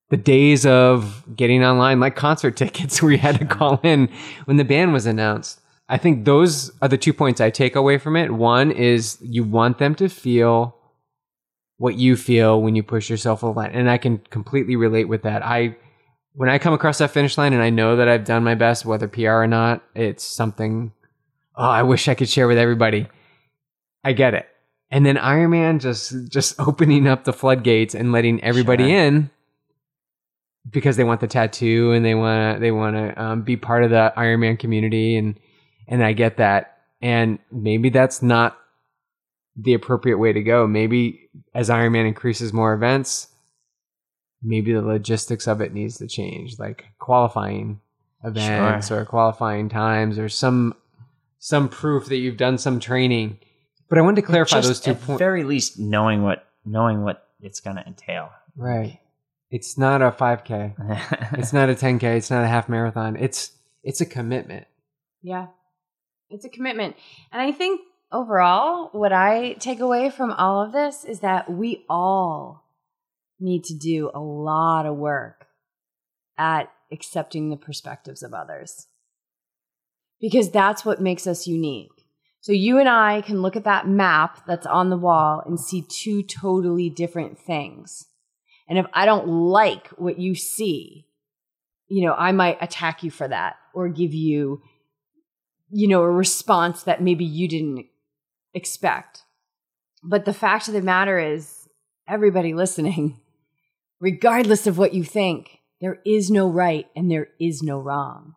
[0.10, 4.10] The days of getting online, like concert tickets, where you had to call in
[4.46, 5.62] when the band was announced.
[5.88, 8.32] I think those are the two points I take away from it.
[8.32, 10.76] One is you want them to feel
[11.80, 13.72] what you feel when you push yourself over the line.
[13.74, 15.44] And I can completely relate with that.
[15.44, 15.76] I
[16.34, 18.86] when I come across that finish line and I know that I've done my best,
[18.86, 20.92] whether PR or not, it's something.
[21.56, 23.08] Oh, I wish I could share with everybody.
[24.04, 24.48] I get it.
[24.92, 28.98] And then Ironman just just opening up the floodgates and letting everybody Sure.
[28.98, 29.30] in
[30.70, 33.90] because they want the tattoo and they want they want to um, be part of
[33.90, 35.40] the Ironman community and
[35.88, 36.76] and I get that.
[37.02, 38.59] And maybe that's not
[39.62, 40.68] the appropriate way to go.
[40.68, 43.28] Maybe as Ironman increases more events,
[44.42, 47.80] maybe the logistics of it needs to change, like qualifying
[48.24, 50.74] events or qualifying times or some
[51.40, 53.38] some proof that you've done some training.
[53.90, 55.02] But I wanted to clarify Just those two points.
[55.02, 55.20] at the points.
[55.20, 58.30] very least knowing what knowing what it's going to entail.
[58.56, 59.00] Right.
[59.52, 61.34] It's not a 5K.
[61.40, 62.04] It's not a 10K.
[62.18, 63.16] It's not a half marathon.
[63.16, 63.52] It's
[63.84, 64.68] it's a commitment.
[65.22, 65.48] Yeah.
[66.30, 66.96] It's a commitment.
[67.32, 67.82] And I think
[68.12, 72.66] overall, what I take away from all of this is that we all
[73.40, 75.48] need to do a lot of work
[76.38, 78.88] at accepting the perspectives of others.
[80.20, 82.06] Because that's what makes us unique.
[82.42, 85.82] So you and I can look at that map that's on the wall and see
[85.82, 88.08] two totally different things.
[88.68, 91.08] And if I don't like what you see,
[91.88, 94.62] you know, I might attack you for that or give you,
[95.70, 97.88] you know, a response that maybe you didn't
[98.54, 99.24] expect.
[100.04, 101.68] But the fact of the matter is,
[102.08, 103.20] everybody listening,
[104.00, 108.36] regardless of what you think, there is no right and there is no wrong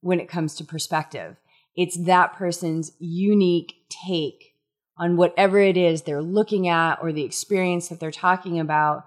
[0.00, 1.36] when it comes to perspective.
[1.76, 4.54] It's that person's unique take
[4.98, 9.06] on whatever it is they're looking at or the experience that they're talking about.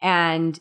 [0.00, 0.58] And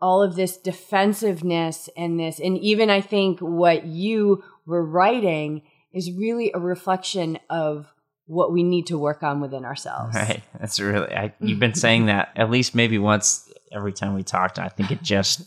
[0.00, 5.62] all of this defensiveness and this, and even I think what you were writing
[5.92, 7.92] is really a reflection of
[8.26, 10.14] what we need to work on within ourselves.
[10.14, 10.42] Right.
[10.60, 11.12] That's really.
[11.14, 14.58] I, you've been saying that at least maybe once every time we talked.
[14.58, 15.42] I think it just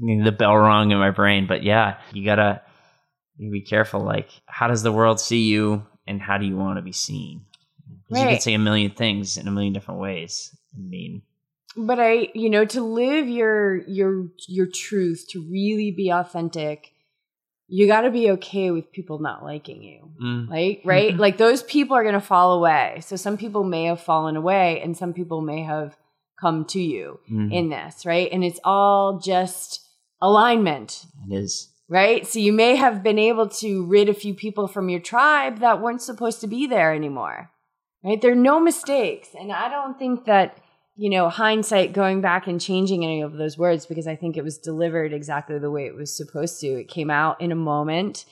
[0.00, 1.46] the bell rung in my brain.
[1.46, 2.62] But yeah, you gotta
[3.36, 4.00] you be careful.
[4.00, 7.44] Like, how does the world see you, and how do you want to be seen?
[8.08, 8.32] 'Cause You Right.
[8.32, 10.54] can say a million things in a million different ways.
[10.76, 11.22] I mean,
[11.76, 16.92] but i you know to live your your your truth to really be authentic
[17.74, 20.10] you got to be okay with people not liking you.
[20.22, 21.16] Mm, like right?
[21.16, 23.00] Like those people are going to fall away.
[23.00, 25.96] So some people may have fallen away and some people may have
[26.38, 28.28] come to you mm, in this right?
[28.30, 29.88] And it's all just
[30.20, 31.06] alignment.
[31.26, 31.70] It is.
[31.88, 32.26] right?
[32.26, 35.80] So you may have been able to rid a few people from your tribe that
[35.80, 37.50] weren't supposed to be there anymore.
[38.04, 38.20] Right?
[38.20, 39.28] There are no mistakes.
[39.38, 40.58] And i don't think that
[41.02, 44.44] you know hindsight going back and changing any of those words because i think it
[44.44, 46.68] was delivered exactly the way it was supposed to.
[46.68, 48.24] It came out in a moment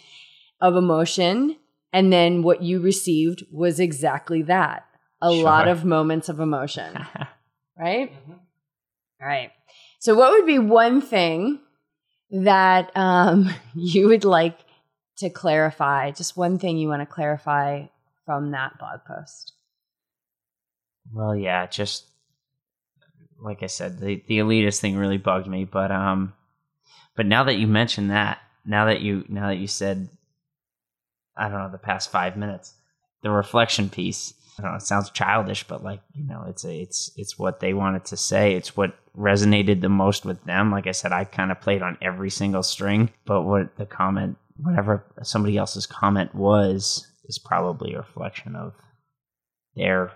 [0.61, 1.57] of emotion
[1.93, 4.87] and then what you received was exactly that
[5.21, 6.95] a lot of moments of emotion.
[7.79, 8.13] Right?
[9.23, 9.53] All right.
[10.01, 11.61] So what would be one thing
[12.31, 14.59] that um, you would like
[15.17, 17.87] to clarify just one thing you want to clarify
[18.27, 19.55] from that blog post?
[21.11, 22.10] Well, yeah, just
[23.43, 25.65] like I said, the the elitist thing really bugged me.
[25.65, 26.35] But um,
[27.17, 30.09] but now that you mentioned that, now that you now that you said,
[31.37, 32.75] I don't know, the past five minutes,
[33.23, 34.35] the reflection piece.
[34.59, 34.77] I don't know.
[34.77, 38.17] It sounds childish, but like you know, it's a, it's it's what they wanted to
[38.17, 38.55] say.
[38.55, 40.71] It's what resonated the most with them.
[40.71, 44.37] Like I said, I kind of played on every single string, but what the comment,
[44.57, 48.75] whatever somebody else's comment was, is probably a reflection of
[49.77, 50.13] their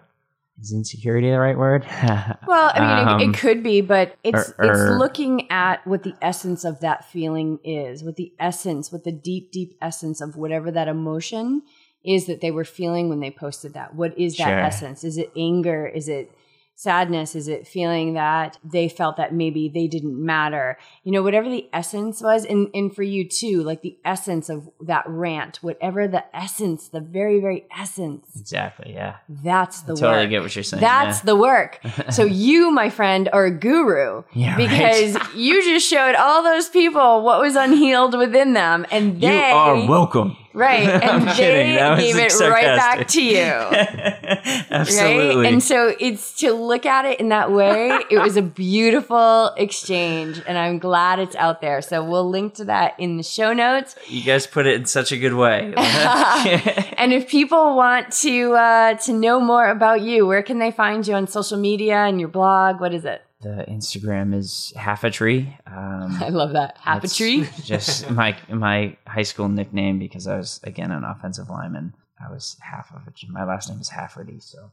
[0.61, 1.85] is insecurity the right word?
[2.47, 6.03] well i mean it, Um, it could be but it's or- it's looking at what
[6.05, 10.37] the essence of that feeling is what the essence what the deep deep essence of
[10.37, 11.63] whatever that emotion
[12.05, 14.61] is that they were feeling when they posted that what is that Sure.
[14.61, 16.31] essence is it anger is it
[16.77, 21.49] sadness is it feeling that they felt that maybe they didn't matter you know whatever
[21.49, 26.09] the essence was and and for you too like the essence of that rant whatever
[26.09, 28.93] the essence the very very essence exactly.
[28.93, 30.81] Yeah, that's the I totally work get what you're saying.
[30.81, 31.81] that's the work
[32.11, 34.69] so you my friend are a guru Yeah, right.
[34.69, 39.51] because you just showed all those people what was unhealed within them and you they
[39.51, 40.37] are welcome.
[40.55, 41.77] Right and they kidding.
[41.99, 43.35] Gave it right back to you
[44.71, 45.45] Absolutely.
[45.45, 45.53] Right?
[45.53, 50.41] And so it's to look at it in that way, it was a beautiful exchange.
[50.47, 51.83] And I'm glad it's out there.
[51.83, 53.97] So we'll link to that in the show notes.
[54.09, 55.75] you guys put it in such a good way.
[56.97, 61.07] And if people want to uh, to know more about you, where can they find
[61.07, 62.81] you on social media and your blog?
[62.81, 63.23] What is it?
[63.45, 65.57] The Instagram is half a tree.
[65.67, 66.77] Um, I love that.
[66.81, 67.47] Half a tree.
[67.63, 71.95] just my my high school nickname because I was again an offensive lineman.
[72.19, 74.71] I was half of a my last name is Hafferty, so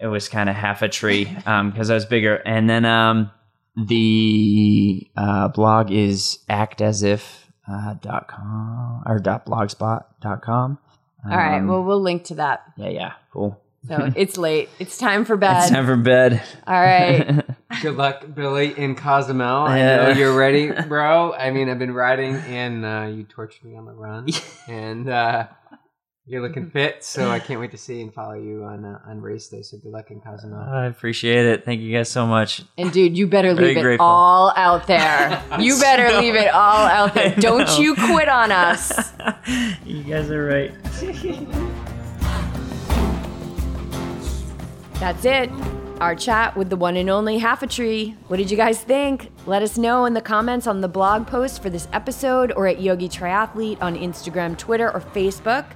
[0.00, 2.36] it was kind of half a tree because I was bigger.
[2.36, 3.30] And then um,
[3.76, 7.22] The uh, blog is actasif
[7.70, 10.78] uh, dot com or dot blogspot dot com.
[11.24, 11.58] All right.
[11.58, 12.62] Um, Well, we'll link to that.
[12.76, 13.60] yeah, yeah, cool.
[13.86, 14.68] So it's late.
[14.78, 15.62] It's time for bed.
[15.62, 16.42] It's time for bed.
[16.66, 17.44] All right.
[17.82, 19.66] Good luck, Billy in Cozumel.
[19.66, 21.32] I know you're ready, bro.
[21.34, 24.26] I mean, I've been riding, and uh, you torched me on the run,
[24.66, 25.46] and uh,
[26.26, 27.04] you're looking fit.
[27.04, 29.62] So I can't wait to see and follow you on uh, on race day.
[29.62, 30.58] So good luck in Cozumel.
[30.60, 31.64] I appreciate it.
[31.64, 32.62] Thank you guys so much.
[32.76, 34.06] And dude, you better Very leave it grateful.
[34.06, 35.42] all out there.
[35.60, 36.20] You better know.
[36.20, 37.34] leave it all out there.
[37.36, 39.12] Don't you quit on us.
[39.84, 41.74] you guys are right.
[45.00, 45.48] That's it.
[46.00, 48.16] Our chat with the one and only Half a Tree.
[48.26, 49.30] What did you guys think?
[49.46, 52.80] Let us know in the comments on the blog post for this episode or at
[52.80, 55.66] Yogi Triathlete on Instagram, Twitter, or Facebook.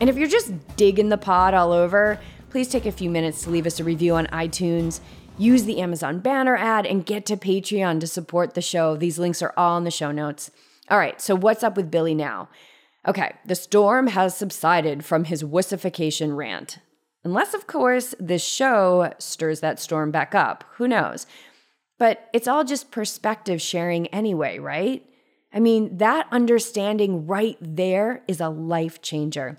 [0.00, 2.20] And if you're just digging the pod all over,
[2.50, 5.00] please take a few minutes to leave us a review on iTunes.
[5.38, 8.96] Use the Amazon banner ad and get to Patreon to support the show.
[8.96, 10.52] These links are all in the show notes.
[10.88, 12.48] All right, so what's up with Billy now?
[13.08, 16.78] Okay, the storm has subsided from his wussification rant.
[17.26, 20.62] Unless, of course, this show stirs that storm back up.
[20.74, 21.26] Who knows?
[21.98, 25.04] But it's all just perspective sharing anyway, right?
[25.52, 29.58] I mean, that understanding right there is a life changer.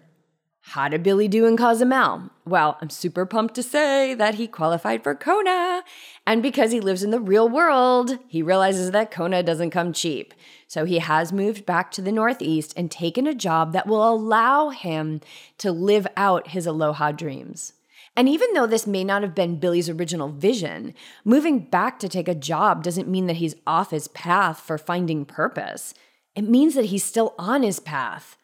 [0.62, 2.30] How did Billy do in Cozumel?
[2.46, 5.84] Well, I'm super pumped to say that he qualified for Kona.
[6.28, 10.34] And because he lives in the real world, he realizes that Kona doesn't come cheap.
[10.68, 14.68] So he has moved back to the Northeast and taken a job that will allow
[14.68, 15.22] him
[15.60, 17.72] to live out his Aloha dreams.
[18.18, 20.94] And even though this may not have been Billy's original vision,
[21.24, 25.24] moving back to take a job doesn't mean that he's off his path for finding
[25.24, 25.94] purpose.
[26.36, 28.36] It means that he's still on his path.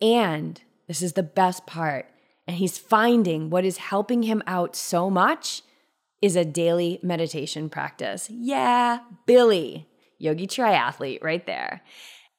[0.00, 2.08] And this is the best part.
[2.48, 5.62] And he's finding what is helping him out so much
[6.22, 8.30] is a daily meditation practice.
[8.30, 9.88] Yeah, Billy,
[10.18, 11.82] yogi triathlete right there.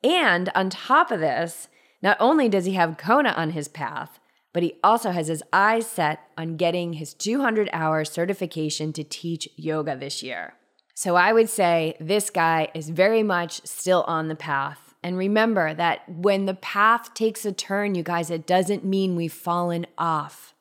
[0.03, 1.67] And on top of this,
[2.01, 4.19] not only does he have Kona on his path,
[4.53, 9.49] but he also has his eyes set on getting his 200 hour certification to teach
[9.57, 10.53] yoga this year.
[10.95, 14.93] So I would say this guy is very much still on the path.
[15.01, 19.33] And remember that when the path takes a turn, you guys, it doesn't mean we've
[19.33, 20.53] fallen off.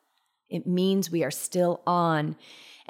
[0.48, 2.36] It means we are still on.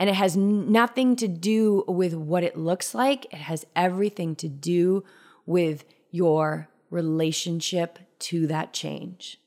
[0.02, 4.48] And it has nothing to do with what it looks like, it has everything to
[4.48, 5.04] do
[5.46, 9.38] with your relationship to that change.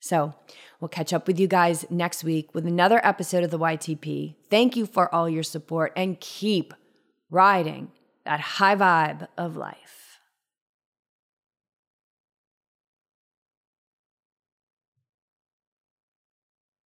[0.00, 0.34] So,
[0.80, 4.34] we'll catch up with you guys next week with another episode of the YTP.
[4.50, 6.74] Thank you for all your support and keep
[7.30, 7.92] riding
[8.24, 9.97] that high vibe of life.